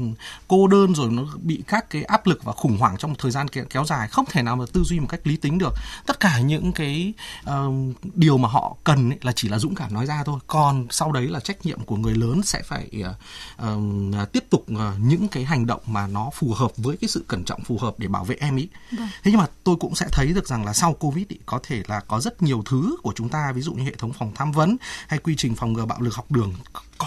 cô 0.47 0.67
đơn 0.67 0.95
rồi 0.95 1.11
nó 1.11 1.23
bị 1.41 1.63
các 1.67 1.89
cái 1.89 2.03
áp 2.03 2.27
lực 2.27 2.43
và 2.43 2.53
khủng 2.53 2.77
hoảng 2.81 2.97
trong 2.97 3.11
một 3.11 3.17
thời 3.19 3.31
gian 3.31 3.47
kéo 3.47 3.85
dài 3.85 4.07
không 4.07 4.25
thể 4.29 4.41
nào 4.41 4.55
mà 4.55 4.65
tư 4.73 4.83
duy 4.83 4.99
một 4.99 5.07
cách 5.09 5.27
lý 5.27 5.37
tính 5.37 5.57
được. 5.57 5.73
Tất 6.05 6.19
cả 6.19 6.39
những 6.39 6.71
cái 6.71 7.13
uh, 7.49 7.73
điều 8.15 8.37
mà 8.37 8.49
họ 8.49 8.75
cần 8.83 9.09
ấy 9.09 9.19
là 9.21 9.31
chỉ 9.31 9.49
là 9.49 9.59
dũng 9.59 9.75
cảm 9.75 9.93
nói 9.93 10.05
ra 10.05 10.23
thôi. 10.23 10.39
Còn 10.47 10.87
sau 10.89 11.11
đấy 11.11 11.27
là 11.27 11.39
trách 11.39 11.65
nhiệm 11.65 11.79
của 11.79 11.95
người 11.95 12.15
lớn 12.15 12.41
sẽ 12.43 12.61
phải 12.61 12.89
uh, 12.99 13.67
uh, 13.67 14.31
tiếp 14.31 14.43
tục 14.49 14.65
uh, 14.73 14.79
những 14.99 15.27
cái 15.27 15.43
hành 15.43 15.65
động 15.65 15.81
mà 15.85 16.07
nó 16.07 16.29
phù 16.33 16.53
hợp 16.53 16.71
với 16.77 16.97
cái 16.97 17.07
sự 17.07 17.25
cẩn 17.27 17.43
trọng 17.43 17.63
phù 17.63 17.77
hợp 17.77 17.93
để 17.97 18.07
bảo 18.07 18.23
vệ 18.23 18.35
em 18.39 18.55
ý. 18.55 18.67
Vâng. 18.91 19.07
thế 19.23 19.31
nhưng 19.31 19.39
mà 19.39 19.47
tôi 19.63 19.75
cũng 19.79 19.95
sẽ 19.95 20.07
thấy 20.11 20.27
được 20.27 20.47
rằng 20.47 20.65
là 20.65 20.73
sau 20.73 20.93
covid 20.93 21.25
ý, 21.27 21.37
có 21.45 21.59
thể 21.63 21.83
là 21.87 21.99
có 21.99 22.19
rất 22.19 22.41
nhiều 22.41 22.63
thứ 22.65 22.95
của 23.03 23.13
chúng 23.15 23.29
ta 23.29 23.51
ví 23.51 23.61
dụ 23.61 23.73
như 23.73 23.83
hệ 23.83 23.95
thống 23.95 24.13
phòng 24.13 24.31
tham 24.35 24.51
vấn 24.51 24.77
hay 25.07 25.19
quy 25.19 25.35
trình 25.37 25.55
phòng 25.55 25.73
ngừa 25.73 25.85
bạo 25.85 26.01
lực 26.01 26.15
học 26.15 26.31
đường 26.31 26.53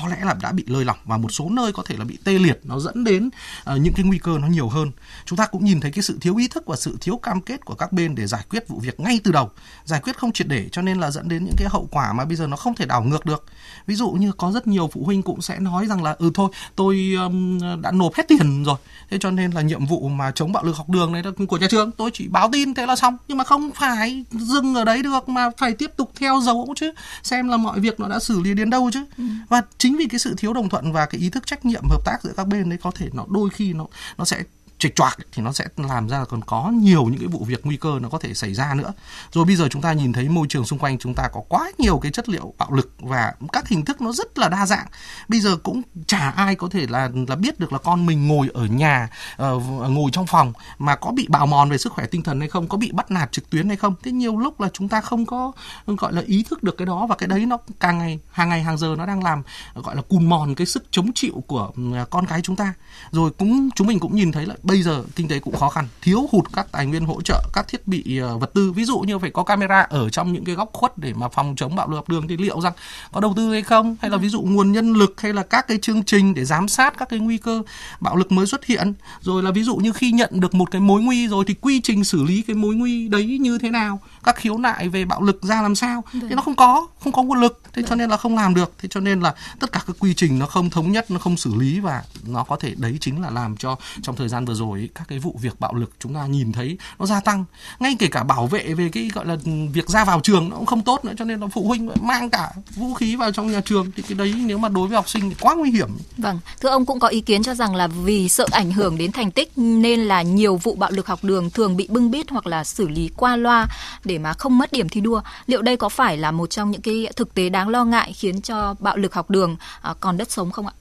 có 0.03 0.09
lẽ 0.09 0.17
là 0.25 0.35
đã 0.43 0.53
bị 0.53 0.65
lơi 0.67 0.85
lỏng 0.85 0.97
và 1.05 1.17
một 1.17 1.33
số 1.33 1.51
nơi 1.51 1.73
có 1.73 1.83
thể 1.87 1.97
là 1.97 2.05
bị 2.05 2.19
tê 2.25 2.33
liệt 2.33 2.61
nó 2.65 2.79
dẫn 2.79 3.05
đến 3.05 3.31
uh, 3.73 3.81
những 3.81 3.95
cái 3.95 4.05
nguy 4.07 4.19
cơ 4.19 4.39
nó 4.39 4.47
nhiều 4.47 4.69
hơn. 4.69 4.91
Chúng 5.25 5.37
ta 5.37 5.47
cũng 5.47 5.65
nhìn 5.65 5.81
thấy 5.81 5.93
cái 5.93 6.03
sự 6.03 6.19
thiếu 6.21 6.37
ý 6.37 6.49
thức 6.49 6.67
và 6.67 6.77
sự 6.77 6.97
thiếu 7.01 7.17
cam 7.17 7.41
kết 7.41 7.65
của 7.65 7.75
các 7.75 7.93
bên 7.93 8.15
để 8.15 8.27
giải 8.27 8.45
quyết 8.51 8.69
vụ 8.69 8.79
việc 8.81 9.01
ngay 9.01 9.21
từ 9.25 9.33
đầu. 9.33 9.51
Giải 9.85 10.01
quyết 10.01 10.17
không 10.17 10.33
triệt 10.33 10.49
để 10.49 10.69
cho 10.73 10.83
nên 10.83 11.01
là 11.01 11.11
dẫn 11.11 11.29
đến 11.29 11.45
những 11.45 11.55
cái 11.59 11.69
hậu 11.71 11.89
quả 11.91 12.13
mà 12.13 12.25
bây 12.25 12.37
giờ 12.37 12.47
nó 12.47 12.57
không 12.57 12.75
thể 12.75 12.87
đảo 12.87 13.05
ngược 13.05 13.27
được. 13.27 13.45
Ví 13.87 13.95
dụ 13.95 14.11
như 14.11 14.33
có 14.33 14.53
rất 14.53 14.67
nhiều 14.67 14.91
phụ 14.93 15.05
huynh 15.05 15.23
cũng 15.23 15.43
sẽ 15.43 15.59
nói 15.59 15.87
rằng 15.87 16.03
là 16.03 16.17
ừ 16.19 16.31
thôi 16.35 16.51
tôi 16.77 17.15
um, 17.25 17.59
đã 17.83 17.91
nộp 17.91 18.15
hết 18.15 18.29
tiền 18.29 18.65
rồi. 18.65 18.77
Thế 19.11 19.19
cho 19.21 19.31
nên 19.31 19.51
là 19.51 19.61
nhiệm 19.61 19.87
vụ 19.87 20.09
mà 20.09 20.31
chống 20.31 20.53
bạo 20.53 20.65
lực 20.65 20.77
học 20.77 20.89
đường 20.89 21.13
này 21.13 21.23
của 21.49 21.57
nhà 21.57 21.67
trường. 21.71 21.91
Tôi 21.91 22.11
chỉ 22.15 22.29
báo 22.29 22.49
tin 22.53 22.75
thế 22.75 22.87
là 22.87 22.97
xong. 22.97 23.17
Nhưng 23.29 23.39
mà 23.39 23.45
không 23.45 23.71
phải 23.75 24.25
dừng 24.31 24.75
ở 24.75 24.85
đấy 24.85 25.03
được 25.03 25.29
mà 25.29 25.51
phải 25.57 25.73
tiếp 25.73 25.91
tục 25.97 26.13
theo 26.17 26.41
dấu 26.41 26.75
chứ 26.77 26.93
xem 27.23 27.49
là 27.49 27.57
mọi 27.57 27.81
việc 27.81 28.01
nó 28.01 28.09
đã 28.09 28.19
xử 28.19 28.41
lý 28.41 28.55
đến 28.55 28.71
đâu 28.71 28.91
chứ. 28.93 29.05
Ừ. 29.19 29.25
và 29.49 29.63
chính 29.85 29.97
vì 29.97 30.07
cái 30.07 30.19
sự 30.19 30.35
thiếu 30.38 30.53
đồng 30.53 30.69
thuận 30.69 30.93
và 30.93 31.07
cái 31.07 31.21
ý 31.21 31.31
thức 31.31 31.47
trách 31.47 31.64
nhiệm 31.64 31.83
hợp 31.91 32.05
tác 32.05 32.19
giữa 32.23 32.33
các 32.37 32.49
bên 32.49 32.69
đấy 32.69 32.79
có 32.83 32.91
thể 32.91 33.09
nó 33.12 33.25
đôi 33.29 33.50
khi 33.50 33.73
nó 33.73 33.87
nó 34.19 34.25
sẽ 34.25 34.43
trịch 34.85 34.97
choạc 34.97 35.19
thì 35.33 35.43
nó 35.43 35.53
sẽ 35.53 35.64
làm 35.76 36.09
ra 36.09 36.25
còn 36.25 36.41
có 36.45 36.73
nhiều 36.75 37.05
những 37.05 37.19
cái 37.19 37.29
vụ 37.29 37.45
việc 37.45 37.67
nguy 37.67 37.76
cơ 37.76 37.99
nó 38.03 38.09
có 38.09 38.19
thể 38.19 38.35
xảy 38.35 38.55
ra 38.55 38.75
nữa. 38.75 38.93
Rồi 39.33 39.45
bây 39.45 39.57
giờ 39.57 39.69
chúng 39.71 39.83
ta 39.83 39.93
nhìn 39.93 40.12
thấy 40.12 40.29
môi 40.29 40.47
trường 40.49 40.64
xung 40.64 40.79
quanh 40.79 40.99
chúng 40.99 41.14
ta 41.14 41.29
có 41.33 41.41
quá 41.49 41.71
nhiều 41.79 41.99
cái 41.99 42.12
chất 42.12 42.29
liệu 42.29 42.55
bạo 42.59 42.73
lực 42.73 42.93
và 42.99 43.35
các 43.53 43.69
hình 43.69 43.85
thức 43.85 44.00
nó 44.00 44.12
rất 44.12 44.38
là 44.38 44.49
đa 44.49 44.67
dạng. 44.67 44.87
Bây 45.29 45.41
giờ 45.41 45.57
cũng 45.57 45.83
chả 46.07 46.31
ai 46.31 46.55
có 46.55 46.69
thể 46.69 46.87
là 46.88 47.11
là 47.29 47.37
biết 47.37 47.61
được 47.61 47.73
là 47.73 47.79
con 47.79 48.07
mình 48.07 48.29
ngồi 48.29 48.49
ở 48.55 48.67
nhà 48.67 49.09
uh, 49.43 49.62
ngồi 49.91 50.11
trong 50.12 50.26
phòng 50.26 50.53
mà 50.79 50.97
có 50.97 51.11
bị 51.11 51.26
bào 51.29 51.47
mòn 51.47 51.71
về 51.71 51.79
sức 51.79 51.93
khỏe 51.93 52.07
tinh 52.07 52.23
thần 52.23 52.41
hay 52.41 52.49
không 52.49 52.69
có 52.69 52.79
bị 52.79 52.93
bắt 52.93 53.11
nạt 53.11 53.33
trực 53.33 53.50
tuyến 53.50 53.69
hay 53.69 53.76
không. 53.76 53.95
Thế 54.03 54.12
nhiều 54.12 54.37
lúc 54.37 54.61
là 54.61 54.69
chúng 54.73 54.88
ta 54.88 55.00
không 55.00 55.26
có 55.26 55.53
gọi 55.87 56.12
là 56.12 56.23
ý 56.26 56.45
thức 56.50 56.62
được 56.62 56.76
cái 56.79 56.87
đó 56.87 57.07
và 57.07 57.17
cái 57.17 57.26
đấy 57.26 57.47
nó 57.47 57.59
càng 57.81 57.99
ngày 57.99 58.19
hàng 58.31 58.49
ngày 58.49 58.62
hàng 58.62 58.79
giờ 58.79 58.95
nó 58.99 59.07
đang 59.07 59.25
làm 59.25 59.43
gọi 59.75 59.97
là 59.97 60.03
cùn 60.03 60.29
mòn 60.29 60.55
cái 60.55 60.67
sức 60.67 60.85
chống 60.91 61.12
chịu 61.14 61.43
của 61.47 61.71
ờ, 61.95 62.05
con 62.11 62.26
cái 62.26 62.41
chúng 62.43 62.57
ta. 62.57 62.75
Rồi 63.11 63.31
cũng 63.31 63.71
chúng 63.75 63.87
mình 63.87 63.99
cũng 63.99 64.17
nhìn 64.17 64.33
thấy 64.33 64.47
là 64.47 64.55
bây 64.75 64.83
giờ 64.83 65.04
kinh 65.16 65.28
tế 65.28 65.38
cũng 65.38 65.57
khó 65.57 65.69
khăn 65.69 65.88
thiếu 66.02 66.28
hụt 66.33 66.45
các 66.52 66.66
tài 66.73 66.87
nguyên 66.87 67.04
hỗ 67.04 67.21
trợ 67.23 67.43
các 67.52 67.69
thiết 67.69 67.88
bị 67.88 68.19
ờ, 68.19 68.38
vật 68.38 68.50
tư. 68.54 68.73
Ví 68.73 68.85
dụ 68.85 68.99
như 68.99 69.19
phải 69.19 69.31
có 69.31 69.43
camera 69.43 69.81
ở 69.81 70.09
trong 70.09 70.33
những 70.33 70.45
cái 70.45 70.54
góc 70.54 70.71
khuất 70.73 70.99
để 70.99 71.12
mà 71.14 71.28
phòng 71.28 71.54
chống 71.57 71.76
bạo 71.76 71.88
lực 71.88 71.97
học 71.97 72.09
đường 72.09 72.28
thì 72.28 72.37
liệu 72.37 72.61
rằng 72.61 72.73
có 73.12 73.21
đầu 73.21 73.35
tư 73.37 73.52
hay 73.52 73.62
không? 73.62 73.97
Hay 74.00 74.11
là 74.11 74.16
ví 74.16 74.28
dụ 74.28 74.40
nguồn 74.40 74.73
nhân 74.73 74.93
lực 74.93 75.21
hay 75.21 75.33
là 75.33 75.43
các 75.43 75.69
cái 75.69 75.78
chương 75.83 76.04
trình 76.04 76.35
để 76.35 76.45
giám 76.45 76.69
sát 76.69 76.95
các 76.99 77.09
cái 77.09 77.19
nguy 77.19 77.38
cơ 77.38 77.62
bạo 78.00 78.16
lực 78.16 78.33
mới 78.33 78.47
xuất 78.47 78.64
hiện? 78.64 78.95
Rồi 79.21 79.43
là 79.43 79.50
ví 79.50 79.62
dụ 79.62 79.76
như 79.76 79.93
khi 79.93 80.12
nhận 80.12 80.31
được 80.33 80.54
một 80.54 80.71
cái 80.71 80.81
mối 80.81 81.02
nguy 81.02 81.28
rồi 81.28 81.45
thì 81.49 81.54
quy 81.61 81.81
trình 81.81 82.04
xử 82.04 82.23
lý 82.23 82.43
cái 82.43 82.57
mối 82.57 82.75
nguy 82.75 83.09
đấy 83.09 83.38
như 83.40 83.59
thế 83.59 83.71
nào? 83.71 84.00
Các 84.25 84.37
khiếu 84.37 84.59
nại 84.59 84.88
về 84.88 85.04
bạo 85.04 85.23
lực 85.23 85.43
ra 85.43 85.62
làm 85.62 85.75
sao? 85.75 86.04
Thì 86.12 86.35
nó 86.35 86.43
không 86.43 86.57
có 86.57 86.87
không 87.00 87.12
có 87.12 87.23
nguồn 87.23 87.40
lực. 87.40 87.62
Thế 87.73 87.83
cho 87.88 87.95
nên 87.95 88.11
là 88.11 88.16
không 88.16 88.37
làm 88.37 88.54
được. 88.54 88.73
Thế 88.78 88.88
cho 88.88 89.00
nên 89.00 89.21
là 89.21 89.35
tất 89.61 89.73
cả 89.73 89.81
các 89.87 89.97
quy 89.99 90.14
trình 90.14 90.38
nó 90.38 90.47
không 90.47 90.71
thống 90.71 90.93
nhất 90.93 91.11
nó 91.11 91.19
không 91.19 91.37
xử 91.37 91.54
lý 91.54 91.81
và 91.81 92.02
nó 92.26 92.45
có 92.45 92.57
thể 92.57 92.75
đấy 92.76 92.97
chính 93.00 93.23
là 93.23 93.31
làm 93.31 93.57
cho 93.57 93.76
trong 94.02 94.16
thời 94.16 94.28
gian 94.28 94.45
vừa 94.45 94.54
rồi 94.55 94.79
ấy, 94.79 94.89
các 94.95 95.09
cái 95.09 95.19
vụ 95.19 95.37
việc 95.41 95.61
bạo 95.61 95.75
lực 95.75 95.91
chúng 95.99 96.15
ta 96.15 96.27
nhìn 96.27 96.53
thấy 96.53 96.79
nó 96.99 97.07
gia 97.07 97.21
tăng. 97.21 97.45
Ngay 97.79 97.97
kể 97.99 98.07
cả 98.07 98.23
bảo 98.23 98.47
vệ 98.47 98.75
về 98.75 98.89
cái 98.93 99.11
gọi 99.15 99.27
là 99.27 99.37
việc 99.73 99.89
ra 99.89 100.05
vào 100.05 100.21
trường 100.21 100.49
nó 100.49 100.57
cũng 100.57 100.67
không 100.67 100.83
tốt 100.83 101.05
nữa 101.05 101.13
cho 101.19 101.25
nên 101.25 101.41
là 101.41 101.47
phụ 101.47 101.69
huynh 101.69 101.91
mang 102.01 102.31
cả 102.31 102.51
vũ 102.77 102.95
khí 102.95 103.17
vào 103.17 103.33
trong 103.33 103.53
nhà 103.53 103.61
trường. 103.65 103.91
Thì 103.97 104.03
cái 104.03 104.15
đấy 104.15 104.35
nếu 104.39 104.59
mà 104.59 104.69
đối 104.69 104.89
với 104.89 104.97
học 104.97 105.09
sinh 105.09 105.31
thì 105.31 105.37
quá 105.41 105.55
nguy 105.55 105.71
hiểm. 105.71 105.89
Vâng 106.17 106.41
thưa 106.61 106.69
ông 106.69 106.87
cũng 106.87 107.01
có 107.01 107.09
ý 107.09 107.21
kiến 107.21 107.43
cho 107.43 107.55
rằng 107.55 107.75
là 107.75 107.87
vì 107.87 108.29
sợ 108.29 108.47
ảnh 108.51 108.73
hưởng 108.73 108.99
đến 108.99 109.13
thành 109.13 109.31
tích 109.31 109.53
nên 109.57 110.01
là 110.01 110.23
nhiều 110.23 110.57
vụ 110.57 110.75
bạo 110.75 110.91
lực 110.91 111.07
học 111.07 111.25
đường 111.25 111.51
thường 111.51 111.77
bị 111.77 111.87
bưng 111.91 112.11
bít 112.11 112.31
hoặc 112.31 112.47
là 112.47 112.65
xử 112.65 112.89
lý 112.89 113.11
qua 113.17 113.37
loa 113.37 113.67
để 114.05 114.19
mà 114.19 114.33
không 114.33 114.59
mất 114.59 114.73
điểm 114.73 114.89
thi 114.89 115.01
đua. 115.01 115.21
Liệu 115.47 115.63
đây 115.63 115.77
có 115.77 115.89
phải 115.89 116.17
là 116.17 116.31
một 116.31 116.51
trong 116.51 116.71
những 116.71 116.83
cái 116.83 117.07
thực 117.17 117.35
tế 117.35 117.49
đáng 117.49 117.69
lo 117.69 117.85
ngại 117.85 118.13
khiến 118.13 118.41
cho 118.41 118.75
bạo 118.79 118.97
lực 118.97 119.15
học 119.15 119.31
đường 119.31 119.57
à, 119.83 119.95
còn 120.01 120.17
đất 120.17 120.31
sống 120.31 120.51
không 120.51 120.67
ạ? 120.67 120.73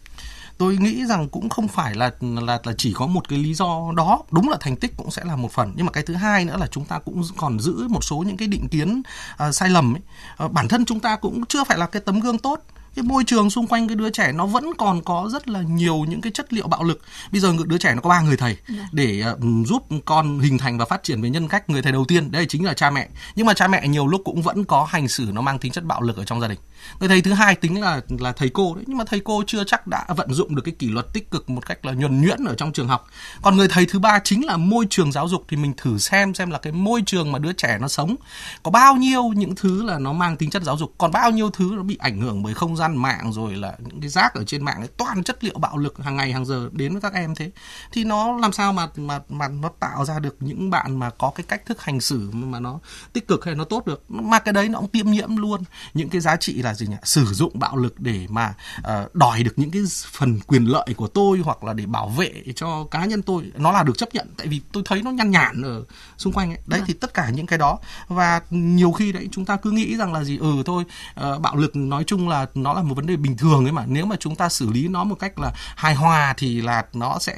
Tôi 0.57 0.77
nghĩ 0.77 1.05
rằng 1.05 1.29
cũng 1.29 1.49
không 1.49 1.67
phải 1.67 1.95
là 1.95 2.11
là 2.21 2.59
là 2.63 2.73
chỉ 2.77 2.93
có 2.93 3.07
một 3.07 3.29
cái 3.29 3.39
lý 3.39 3.53
do 3.53 3.91
đó. 3.95 4.23
Đúng 4.31 4.49
là 4.49 4.57
thành 4.59 4.75
tích 4.75 4.93
cũng 4.97 5.11
sẽ 5.11 5.23
là 5.25 5.35
một 5.35 5.51
phần. 5.51 5.73
Nhưng 5.75 5.85
mà 5.85 5.91
cái 5.91 6.03
thứ 6.03 6.13
hai 6.13 6.45
nữa 6.45 6.57
là 6.57 6.67
chúng 6.67 6.85
ta 6.85 6.99
cũng 6.99 7.23
còn 7.37 7.59
giữ 7.59 7.87
một 7.87 8.03
số 8.03 8.17
những 8.27 8.37
cái 8.37 8.47
định 8.47 8.67
kiến 8.67 9.01
uh, 9.47 9.55
sai 9.55 9.69
lầm 9.69 9.95
ấy. 9.95 10.01
Uh, 10.45 10.51
bản 10.51 10.67
thân 10.67 10.85
chúng 10.85 10.99
ta 10.99 11.15
cũng 11.15 11.45
chưa 11.45 11.63
phải 11.63 11.77
là 11.77 11.85
cái 11.85 12.01
tấm 12.05 12.19
gương 12.19 12.37
tốt 12.37 12.59
cái 12.95 13.03
môi 13.03 13.23
trường 13.23 13.49
xung 13.49 13.67
quanh 13.67 13.87
cái 13.87 13.95
đứa 13.95 14.09
trẻ 14.09 14.31
nó 14.31 14.45
vẫn 14.45 14.73
còn 14.77 15.01
có 15.01 15.29
rất 15.31 15.47
là 15.47 15.61
nhiều 15.61 16.05
những 16.09 16.21
cái 16.21 16.31
chất 16.31 16.53
liệu 16.53 16.67
bạo 16.67 16.83
lực. 16.83 17.01
Bây 17.31 17.41
giờ 17.41 17.53
đứa 17.65 17.77
trẻ 17.77 17.95
nó 17.95 18.01
có 18.01 18.09
ba 18.09 18.21
người 18.21 18.37
thầy 18.37 18.57
dạ. 18.69 18.89
để 18.91 19.23
uh, 19.31 19.67
giúp 19.67 19.87
con 20.05 20.39
hình 20.39 20.57
thành 20.57 20.77
và 20.77 20.85
phát 20.85 21.03
triển 21.03 21.21
về 21.21 21.29
nhân 21.29 21.47
cách 21.47 21.69
người 21.69 21.81
thầy 21.81 21.91
đầu 21.91 22.05
tiên. 22.05 22.31
Đây 22.31 22.45
chính 22.45 22.65
là 22.65 22.73
cha 22.73 22.89
mẹ. 22.89 23.09
Nhưng 23.35 23.45
mà 23.45 23.53
cha 23.53 23.67
mẹ 23.67 23.87
nhiều 23.87 24.07
lúc 24.07 24.21
cũng 24.25 24.41
vẫn 24.41 24.63
có 24.63 24.83
hành 24.89 25.07
xử 25.07 25.29
nó 25.33 25.41
mang 25.41 25.59
tính 25.59 25.71
chất 25.71 25.83
bạo 25.83 26.01
lực 26.01 26.17
ở 26.17 26.25
trong 26.25 26.41
gia 26.41 26.47
đình. 26.47 26.59
Người 26.99 27.09
thầy 27.09 27.21
thứ 27.21 27.33
hai 27.33 27.55
tính 27.55 27.81
là 27.81 28.01
là 28.19 28.31
thầy 28.31 28.49
cô 28.49 28.75
đấy. 28.75 28.83
Nhưng 28.87 28.97
mà 28.97 29.03
thầy 29.07 29.19
cô 29.19 29.43
chưa 29.47 29.63
chắc 29.63 29.87
đã 29.87 30.05
vận 30.17 30.33
dụng 30.33 30.55
được 30.55 30.61
cái 30.65 30.73
kỷ 30.79 30.87
luật 30.87 31.13
tích 31.13 31.31
cực 31.31 31.49
một 31.49 31.65
cách 31.65 31.85
là 31.85 31.91
nhuần 31.91 32.21
nhuyễn 32.21 32.45
ở 32.45 32.55
trong 32.55 32.73
trường 32.73 32.87
học. 32.87 33.07
Còn 33.41 33.57
người 33.57 33.67
thầy 33.67 33.85
thứ 33.85 33.99
ba 33.99 34.19
chính 34.23 34.45
là 34.45 34.57
môi 34.57 34.87
trường 34.89 35.11
giáo 35.11 35.27
dục. 35.27 35.45
Thì 35.47 35.57
mình 35.57 35.73
thử 35.77 35.97
xem 35.97 36.33
xem 36.33 36.51
là 36.51 36.57
cái 36.57 36.73
môi 36.73 37.03
trường 37.05 37.31
mà 37.31 37.39
đứa 37.39 37.53
trẻ 37.53 37.77
nó 37.81 37.87
sống 37.87 38.15
có 38.63 38.71
bao 38.71 38.95
nhiêu 38.95 39.23
những 39.23 39.55
thứ 39.55 39.83
là 39.83 39.99
nó 39.99 40.13
mang 40.13 40.37
tính 40.37 40.49
chất 40.49 40.63
giáo 40.63 40.77
dục. 40.77 40.93
Còn 40.97 41.11
bao 41.11 41.31
nhiêu 41.31 41.49
thứ 41.49 41.71
nó 41.75 41.83
bị 41.83 41.97
ảnh 41.99 42.21
hưởng 42.21 42.43
bởi 42.43 42.53
không 42.53 42.75
gian 42.75 42.82
mạng 42.87 43.33
rồi 43.33 43.55
là 43.55 43.75
những 43.79 44.01
cái 44.01 44.09
rác 44.09 44.33
ở 44.33 44.43
trên 44.43 44.65
mạng 44.65 44.79
ấy 44.79 44.89
toàn 44.97 45.23
chất 45.23 45.43
liệu 45.43 45.57
bạo 45.59 45.77
lực 45.77 46.03
hàng 46.03 46.15
ngày 46.15 46.33
hàng 46.33 46.45
giờ 46.45 46.69
đến 46.71 46.91
với 46.91 47.01
các 47.01 47.13
em 47.13 47.35
thế. 47.35 47.51
Thì 47.91 48.03
nó 48.03 48.37
làm 48.37 48.51
sao 48.51 48.73
mà 48.73 48.87
mà 48.95 49.19
mà 49.29 49.47
nó 49.47 49.69
tạo 49.79 50.05
ra 50.05 50.19
được 50.19 50.35
những 50.39 50.69
bạn 50.69 50.99
mà 50.99 51.09
có 51.09 51.31
cái 51.35 51.43
cách 51.47 51.65
thức 51.65 51.81
hành 51.81 52.01
xử 52.01 52.31
mà 52.31 52.59
nó 52.59 52.79
tích 53.13 53.27
cực 53.27 53.45
hay 53.45 53.55
nó 53.55 53.63
tốt 53.63 53.85
được? 53.85 54.03
Mà 54.11 54.39
cái 54.39 54.53
đấy 54.53 54.69
nó 54.69 54.79
cũng 54.79 54.89
tiêm 54.89 55.11
nhiễm 55.11 55.37
luôn. 55.37 55.63
Những 55.93 56.09
cái 56.09 56.21
giá 56.21 56.35
trị 56.35 56.53
là 56.53 56.73
gì 56.73 56.87
nhỉ? 56.87 56.95
Sử 57.03 57.25
dụng 57.25 57.59
bạo 57.59 57.77
lực 57.77 57.99
để 57.99 58.27
mà 58.29 58.53
uh, 58.79 59.15
đòi 59.15 59.43
được 59.43 59.53
những 59.55 59.71
cái 59.71 59.81
phần 60.11 60.39
quyền 60.47 60.65
lợi 60.65 60.93
của 60.97 61.07
tôi 61.07 61.39
hoặc 61.39 61.63
là 61.63 61.73
để 61.73 61.85
bảo 61.85 62.09
vệ 62.09 62.33
cho 62.55 62.83
cá 62.91 63.05
nhân 63.05 63.21
tôi. 63.21 63.51
Nó 63.55 63.71
là 63.71 63.83
được 63.83 63.97
chấp 63.97 64.13
nhận 64.13 64.27
tại 64.37 64.47
vì 64.47 64.61
tôi 64.71 64.83
thấy 64.85 65.01
nó 65.03 65.11
nhăn 65.11 65.31
nhản 65.31 65.61
ở 65.61 65.83
xung 66.17 66.33
quanh 66.33 66.51
ấy. 66.51 66.59
Đấy 66.65 66.79
à. 66.79 66.83
thì 66.87 66.93
tất 66.93 67.13
cả 67.13 67.29
những 67.29 67.45
cái 67.45 67.59
đó. 67.59 67.79
Và 68.07 68.41
nhiều 68.49 68.91
khi 68.91 69.11
đấy 69.11 69.29
chúng 69.31 69.45
ta 69.45 69.55
cứ 69.55 69.71
nghĩ 69.71 69.97
rằng 69.97 70.13
là 70.13 70.23
gì 70.23 70.37
ừ 70.37 70.53
thôi 70.65 70.83
uh, 71.27 71.41
bạo 71.41 71.55
lực 71.55 71.75
nói 71.75 72.03
chung 72.07 72.29
là 72.29 72.45
nó 72.55 72.72
là 72.73 72.81
một 72.81 72.95
vấn 72.95 73.05
đề 73.05 73.15
bình 73.15 73.37
thường 73.37 73.65
ấy 73.65 73.71
mà. 73.71 73.85
Nếu 73.87 74.05
mà 74.05 74.15
chúng 74.19 74.35
ta 74.35 74.49
xử 74.49 74.71
lý 74.71 74.87
nó 74.87 75.03
một 75.03 75.15
cách 75.19 75.39
là 75.39 75.51
hài 75.75 75.95
hòa 75.95 76.33
thì 76.37 76.61
là 76.61 76.85
nó 76.93 77.17
sẽ 77.19 77.35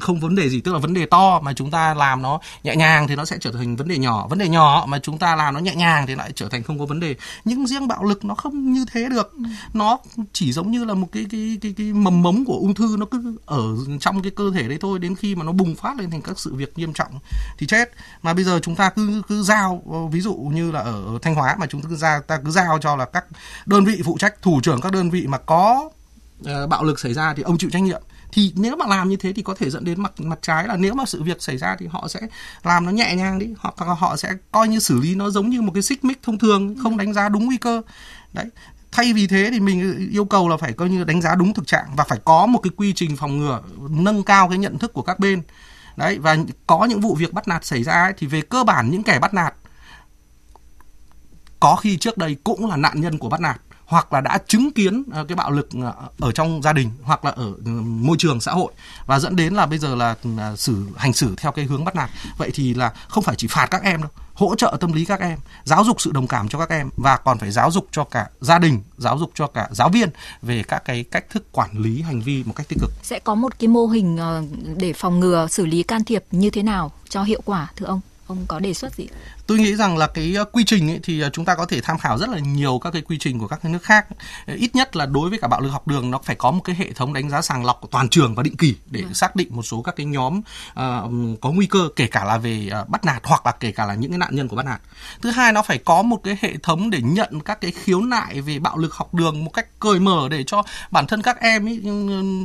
không 0.00 0.20
vấn 0.20 0.34
đề 0.36 0.48
gì 0.48 0.60
tức 0.60 0.72
là 0.72 0.78
vấn 0.78 0.94
đề 0.94 1.06
to 1.06 1.40
mà 1.40 1.52
chúng 1.52 1.70
ta 1.70 1.94
làm 1.94 2.22
nó 2.22 2.40
nhẹ 2.62 2.76
nhàng 2.76 3.08
thì 3.08 3.16
nó 3.16 3.24
sẽ 3.24 3.36
trở 3.40 3.52
thành 3.52 3.76
vấn 3.76 3.88
đề 3.88 3.98
nhỏ. 3.98 4.26
Vấn 4.28 4.38
đề 4.38 4.48
nhỏ 4.48 4.84
mà 4.88 4.98
chúng 4.98 5.18
ta 5.18 5.36
làm 5.36 5.54
nó 5.54 5.60
nhẹ 5.60 5.74
nhàng 5.74 6.06
thì 6.06 6.14
lại 6.14 6.32
trở 6.34 6.48
thành 6.48 6.62
không 6.62 6.78
có 6.78 6.86
vấn 6.86 7.00
đề. 7.00 7.16
Nhưng 7.44 7.66
riêng 7.66 7.88
bạo 7.88 8.04
lực 8.04 8.24
nó 8.24 8.34
không 8.34 8.72
như 8.72 8.84
thế 8.92 9.08
được. 9.08 9.32
Ừ. 9.32 9.42
nó 9.72 9.98
chỉ 10.32 10.52
giống 10.52 10.70
như 10.70 10.84
là 10.84 10.94
một 10.94 11.06
cái 11.12 11.26
cái 11.30 11.58
cái 11.60 11.74
cái 11.76 11.92
mầm 11.92 12.22
mống 12.22 12.44
của 12.44 12.56
ung 12.56 12.74
thư 12.74 12.96
nó 12.98 13.06
cứ 13.06 13.36
ở 13.46 13.62
trong 14.00 14.22
cái 14.22 14.32
cơ 14.36 14.50
thể 14.54 14.68
đấy 14.68 14.78
thôi 14.80 14.98
đến 14.98 15.16
khi 15.16 15.34
mà 15.34 15.44
nó 15.44 15.52
bùng 15.52 15.74
phát 15.74 15.96
lên 15.98 16.10
thành 16.10 16.22
các 16.22 16.38
sự 16.38 16.54
việc 16.54 16.78
nghiêm 16.78 16.92
trọng 16.92 17.18
thì 17.58 17.66
chết. 17.66 17.90
Mà 18.22 18.34
bây 18.34 18.44
giờ 18.44 18.60
chúng 18.62 18.76
ta 18.76 18.90
cứ 18.90 19.22
cứ 19.28 19.42
giao 19.42 19.82
ví 20.12 20.20
dụ 20.20 20.34
như 20.34 20.70
là 20.70 20.80
ở 20.80 21.18
thanh 21.22 21.34
hóa 21.34 21.56
mà 21.58 21.66
chúng 21.66 21.82
ta 21.82 21.88
cứ 21.90 21.96
ra 21.96 22.20
ta 22.26 22.38
cứ 22.44 22.50
giao 22.50 22.78
cho 22.78 22.96
là 22.96 23.04
các 23.04 23.24
đơn 23.66 23.84
vị 23.84 24.02
phụ 24.04 24.16
trách 24.18 24.39
thủ 24.42 24.60
trưởng 24.62 24.80
các 24.80 24.92
đơn 24.92 25.10
vị 25.10 25.26
mà 25.26 25.38
có 25.38 25.90
uh, 26.40 26.68
bạo 26.68 26.84
lực 26.84 27.00
xảy 27.00 27.14
ra 27.14 27.34
thì 27.34 27.42
ông 27.42 27.58
chịu 27.58 27.70
trách 27.70 27.82
nhiệm. 27.82 28.02
Thì 28.32 28.52
nếu 28.56 28.76
mà 28.76 28.86
làm 28.86 29.08
như 29.08 29.16
thế 29.16 29.32
thì 29.32 29.42
có 29.42 29.54
thể 29.54 29.70
dẫn 29.70 29.84
đến 29.84 30.02
mặt 30.02 30.20
mặt 30.20 30.38
trái 30.42 30.68
là 30.68 30.76
nếu 30.76 30.94
mà 30.94 31.04
sự 31.06 31.22
việc 31.22 31.42
xảy 31.42 31.56
ra 31.56 31.76
thì 31.78 31.86
họ 31.86 32.08
sẽ 32.08 32.20
làm 32.62 32.86
nó 32.86 32.92
nhẹ 32.92 33.14
nhàng 33.14 33.38
đi 33.38 33.54
hoặc 33.58 33.74
họ 33.78 34.16
sẽ 34.16 34.32
coi 34.52 34.68
như 34.68 34.78
xử 34.78 35.00
lý 35.00 35.14
nó 35.14 35.30
giống 35.30 35.50
như 35.50 35.62
một 35.62 35.72
cái 35.74 35.82
xích 35.82 36.04
mích 36.04 36.22
thông 36.22 36.38
thường 36.38 36.76
không 36.82 36.96
đánh 36.96 37.12
giá 37.12 37.28
đúng 37.28 37.44
nguy 37.44 37.56
cơ. 37.56 37.82
Đấy. 38.32 38.46
Thay 38.92 39.12
vì 39.12 39.26
thế 39.26 39.48
thì 39.52 39.60
mình 39.60 40.08
yêu 40.12 40.24
cầu 40.24 40.48
là 40.48 40.56
phải 40.56 40.72
coi 40.72 40.88
như 40.88 41.04
đánh 41.04 41.20
giá 41.20 41.34
đúng 41.34 41.54
thực 41.54 41.66
trạng 41.66 41.86
và 41.96 42.04
phải 42.04 42.18
có 42.24 42.46
một 42.46 42.58
cái 42.62 42.70
quy 42.76 42.92
trình 42.92 43.16
phòng 43.16 43.38
ngừa 43.38 43.60
nâng 43.90 44.22
cao 44.22 44.48
cái 44.48 44.58
nhận 44.58 44.78
thức 44.78 44.92
của 44.92 45.02
các 45.02 45.18
bên. 45.18 45.42
Đấy 45.96 46.18
và 46.18 46.36
có 46.66 46.84
những 46.84 47.00
vụ 47.00 47.14
việc 47.14 47.32
bắt 47.32 47.48
nạt 47.48 47.64
xảy 47.64 47.82
ra 47.82 48.02
ấy, 48.02 48.12
thì 48.18 48.26
về 48.26 48.40
cơ 48.40 48.64
bản 48.64 48.90
những 48.90 49.02
kẻ 49.02 49.18
bắt 49.18 49.34
nạt 49.34 49.54
có 51.60 51.76
khi 51.76 51.96
trước 51.96 52.18
đây 52.18 52.36
cũng 52.44 52.70
là 52.70 52.76
nạn 52.76 53.00
nhân 53.00 53.18
của 53.18 53.28
bắt 53.28 53.40
nạt 53.40 53.60
hoặc 53.90 54.12
là 54.12 54.20
đã 54.20 54.38
chứng 54.46 54.70
kiến 54.74 55.02
ờ, 55.12 55.24
cái 55.24 55.36
bạo 55.36 55.50
lực 55.50 55.68
ờ, 55.82 55.92
ở 56.18 56.32
trong 56.32 56.62
gia 56.62 56.72
đình 56.72 56.90
hoặc 57.02 57.24
là 57.24 57.30
ở 57.30 57.44
ừ, 57.64 57.70
môi 57.80 58.16
trường 58.18 58.40
xã 58.40 58.52
hội 58.52 58.72
và 59.06 59.18
dẫn 59.18 59.36
đến 59.36 59.54
là 59.54 59.66
bây 59.66 59.78
giờ 59.78 59.94
là 59.94 60.14
ừ, 60.24 60.30
à, 60.38 60.56
xử, 60.56 60.86
hành 60.96 61.12
xử 61.12 61.34
theo 61.36 61.52
cái 61.52 61.64
hướng 61.64 61.84
bắt 61.84 61.96
nạt. 61.96 62.10
Vậy 62.38 62.50
thì 62.54 62.74
là 62.74 62.92
không 63.08 63.24
phải 63.24 63.36
chỉ 63.36 63.46
phạt 63.50 63.66
các 63.66 63.82
em 63.82 64.02
đâu, 64.02 64.10
hỗ 64.34 64.54
trợ 64.54 64.76
tâm 64.80 64.92
lý 64.92 65.04
các 65.04 65.20
em, 65.20 65.38
giáo 65.64 65.84
dục 65.84 66.00
sự 66.00 66.10
đồng 66.12 66.26
cảm 66.26 66.48
cho 66.48 66.58
các 66.58 66.70
em 66.70 66.90
và 66.96 67.16
còn 67.16 67.38
phải 67.38 67.50
giáo 67.50 67.70
dục 67.70 67.86
cho 67.90 68.04
cả 68.04 68.28
gia 68.40 68.58
đình, 68.58 68.82
giáo 68.98 69.18
dục 69.18 69.30
cho 69.34 69.46
cả 69.46 69.68
giáo 69.72 69.88
viên 69.88 70.10
về 70.42 70.62
các 70.62 70.84
cái 70.84 71.04
cách 71.10 71.30
thức 71.30 71.52
quản 71.52 71.78
lý 71.78 72.02
hành 72.02 72.20
vi 72.20 72.44
một 72.44 72.52
cách 72.56 72.68
tích 72.68 72.78
cực. 72.80 72.90
Sẽ 73.02 73.18
có 73.18 73.34
một 73.34 73.58
cái 73.58 73.68
mô 73.68 73.86
hình 73.86 74.16
ờ, 74.16 74.42
để 74.76 74.92
phòng 74.92 75.20
ngừa, 75.20 75.46
xử 75.50 75.66
lý 75.66 75.82
can 75.82 76.04
thiệp 76.04 76.24
như 76.30 76.50
thế 76.50 76.62
nào 76.62 76.92
cho 77.08 77.22
hiệu 77.22 77.40
quả, 77.44 77.68
thưa 77.76 77.86
ông? 77.86 78.00
Ông 78.26 78.44
có 78.48 78.58
đề 78.58 78.74
xuất 78.74 78.94
gì? 78.94 79.06
Tôi 79.50 79.58
nghĩ 79.58 79.76
rằng 79.76 79.96
là 79.98 80.06
cái 80.06 80.34
ờ, 80.34 80.44
quy 80.44 80.64
trình 80.64 80.90
ấy 80.90 81.00
thì 81.02 81.20
ờ, 81.20 81.30
chúng 81.30 81.44
ta 81.44 81.54
có 81.54 81.66
thể 81.66 81.80
tham 81.80 81.98
khảo 81.98 82.18
rất 82.18 82.28
là 82.28 82.38
nhiều 82.38 82.78
các 82.78 82.90
cái 82.92 83.02
quy 83.02 83.18
trình 83.18 83.38
của 83.38 83.48
các 83.48 83.60
cái 83.62 83.72
nước 83.72 83.82
khác. 83.82 84.06
Ờ, 84.46 84.54
ít 84.54 84.74
nhất 84.74 84.96
là 84.96 85.06
đối 85.06 85.30
với 85.30 85.38
cả 85.38 85.48
bạo 85.48 85.60
lực 85.60 85.68
học 85.68 85.88
đường 85.88 86.10
nó 86.10 86.20
phải 86.24 86.36
có 86.36 86.50
một 86.50 86.60
cái 86.64 86.76
hệ 86.78 86.92
thống 86.92 87.12
đánh 87.12 87.30
giá 87.30 87.42
sàng 87.42 87.64
lọc 87.64 87.80
của 87.80 87.88
toàn 87.90 88.08
trường 88.08 88.34
và 88.34 88.42
định 88.42 88.56
kỳ 88.56 88.74
để 88.90 89.00
ừ. 89.00 89.12
xác 89.12 89.36
định 89.36 89.48
một 89.50 89.62
số 89.62 89.82
các 89.82 89.96
cái 89.96 90.06
nhóm 90.06 90.38
uh, 90.38 91.40
có 91.40 91.50
nguy 91.50 91.66
cơ 91.66 91.88
kể 91.96 92.06
cả 92.06 92.24
là 92.24 92.38
về 92.38 92.70
uh, 92.82 92.88
bắt 92.88 93.04
nạt 93.04 93.22
hoặc 93.24 93.46
là 93.46 93.52
kể 93.52 93.72
cả 93.72 93.86
là 93.86 93.94
những 93.94 94.10
cái 94.10 94.18
nạn 94.18 94.34
nhân 94.34 94.48
của 94.48 94.56
bắt 94.56 94.66
nạt. 94.66 94.80
Thứ 95.22 95.30
hai 95.30 95.52
nó 95.52 95.62
phải 95.62 95.78
có 95.78 96.02
một 96.02 96.20
cái 96.24 96.36
hệ 96.40 96.56
thống 96.62 96.90
để 96.90 97.00
nhận 97.02 97.40
các 97.40 97.60
cái 97.60 97.70
khiếu 97.70 98.00
nại 98.00 98.40
về 98.40 98.58
bạo 98.58 98.78
lực 98.78 98.94
học 98.94 99.14
đường 99.14 99.44
một 99.44 99.50
cách 99.50 99.66
cởi 99.80 99.98
mở 99.98 100.28
để 100.30 100.44
cho 100.46 100.62
bản 100.90 101.06
thân 101.06 101.22
các 101.22 101.40
em 101.40 101.68
ấy 101.68 101.80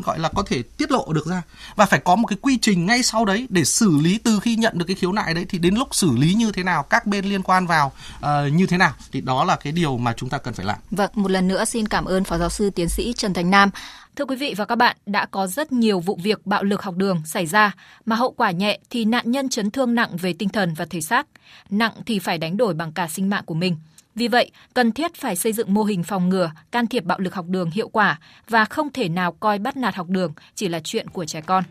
gọi 0.04 0.20
là 0.20 0.30
có 0.36 0.44
thể 0.46 0.62
tiết 0.78 0.92
lộ 0.92 1.14
được 1.14 1.28
ra. 1.28 1.42
Và 1.76 1.86
phải 1.86 2.00
có 2.00 2.16
một 2.16 2.28
cái 2.28 2.38
quy 2.42 2.58
trình 2.62 2.86
ngay 2.86 3.04
sau 3.04 3.26
đấy 3.26 3.48
để 3.50 3.66
xử 3.66 3.98
lý 4.02 4.18
từ 4.18 4.40
khi 4.40 4.56
nhận 4.56 4.78
được 4.78 4.86
cái 4.88 4.96
khiếu 4.96 5.12
nại 5.12 5.34
đấy 5.34 5.46
thì 5.50 5.58
đến 5.58 5.76
lúc 5.76 5.96
xử 5.96 6.12
lý 6.18 6.34
như 6.34 6.52
thế 6.52 6.64
nào 6.64 6.84
các 6.96 7.06
bên 7.06 7.26
liên 7.26 7.44
quan 7.44 7.68
vào 7.68 7.92
uh, 8.18 8.54
như 8.54 8.66
thế 8.66 8.78
nào 8.78 8.94
thì 9.12 9.22
đó 9.22 9.44
là 9.44 9.56
cái 9.56 9.74
điều 9.74 9.98
mà 9.98 10.14
chúng 10.14 10.30
ta 10.30 10.38
cần 10.38 10.54
phải 10.54 10.66
làm. 10.66 10.78
Vâng, 10.92 11.12
một 11.14 11.32
lần 11.32 11.48
nữa 11.48 11.66
xin 11.66 11.88
cảm 11.88 12.06
ơn 12.06 12.24
Phó 12.24 12.38
giáo 12.38 12.50
sư 12.50 12.70
tiến 12.70 12.90
sĩ 12.90 13.14
Trần 13.14 13.34
Thành 13.34 13.50
Nam. 13.50 13.70
Thưa 14.16 14.26
quý 14.26 14.36
vị 14.36 14.54
và 14.58 14.66
các 14.66 14.76
bạn, 14.76 14.98
đã 15.06 15.26
có 15.26 15.48
rất 15.48 15.72
nhiều 15.72 16.00
vụ 16.00 16.20
việc 16.24 16.46
bạo 16.46 16.64
lực 16.64 16.84
học 16.84 16.96
đường 16.96 17.22
xảy 17.26 17.46
ra 17.46 17.72
mà 18.06 18.16
hậu 18.16 18.32
quả 18.32 18.52
nhẹ 18.52 18.80
thì 18.90 19.06
nạn 19.06 19.32
nhân 19.32 19.50
chấn 19.50 19.72
thương 19.72 19.96
nặng 19.96 20.18
về 20.18 20.34
tinh 20.34 20.50
thần 20.50 20.74
và 20.74 20.86
thể 20.86 21.02
xác, 21.02 21.28
nặng 21.70 21.92
thì 22.06 22.20
phải 22.20 22.38
đánh 22.38 22.58
đổi 22.58 22.74
bằng 22.74 22.92
cả 22.92 23.08
sinh 23.08 23.30
mạng 23.30 23.44
của 23.46 23.54
mình. 23.54 23.78
Vì 24.16 24.28
vậy, 24.28 24.52
cần 24.74 24.92
thiết 24.92 25.16
phải 25.16 25.36
xây 25.36 25.54
dựng 25.54 25.74
mô 25.74 25.84
hình 25.84 26.04
phòng 26.04 26.30
ngừa, 26.30 26.52
can 26.72 26.88
thiệp 26.88 27.04
bạo 27.04 27.20
lực 27.20 27.36
học 27.36 27.46
đường 27.48 27.72
hiệu 27.72 27.90
quả 27.90 28.20
và 28.50 28.66
không 28.66 28.94
thể 28.94 29.10
nào 29.10 29.32
coi 29.32 29.60
bắt 29.60 29.78
nạt 29.78 29.96
học 29.96 30.10
đường 30.10 30.34
chỉ 30.56 30.68
là 30.68 30.80
chuyện 30.84 31.10
của 31.10 31.26
trẻ 31.26 31.42
con. 31.42 31.64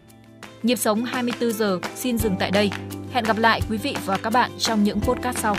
Nhịp 0.65 0.77
sống 0.77 1.05
24 1.05 1.53
giờ 1.53 1.79
xin 1.95 2.19
dừng 2.19 2.37
tại 2.39 2.51
đây. 2.51 2.71
Hẹn 3.13 3.25
gặp 3.25 3.39
lại 3.39 3.61
quý 3.71 3.79
vị 3.79 3.97
và 4.05 4.17
các 4.23 4.33
bạn 4.33 4.51
trong 4.59 4.85
những 4.85 5.01
podcast 5.01 5.39
sau. 5.39 5.57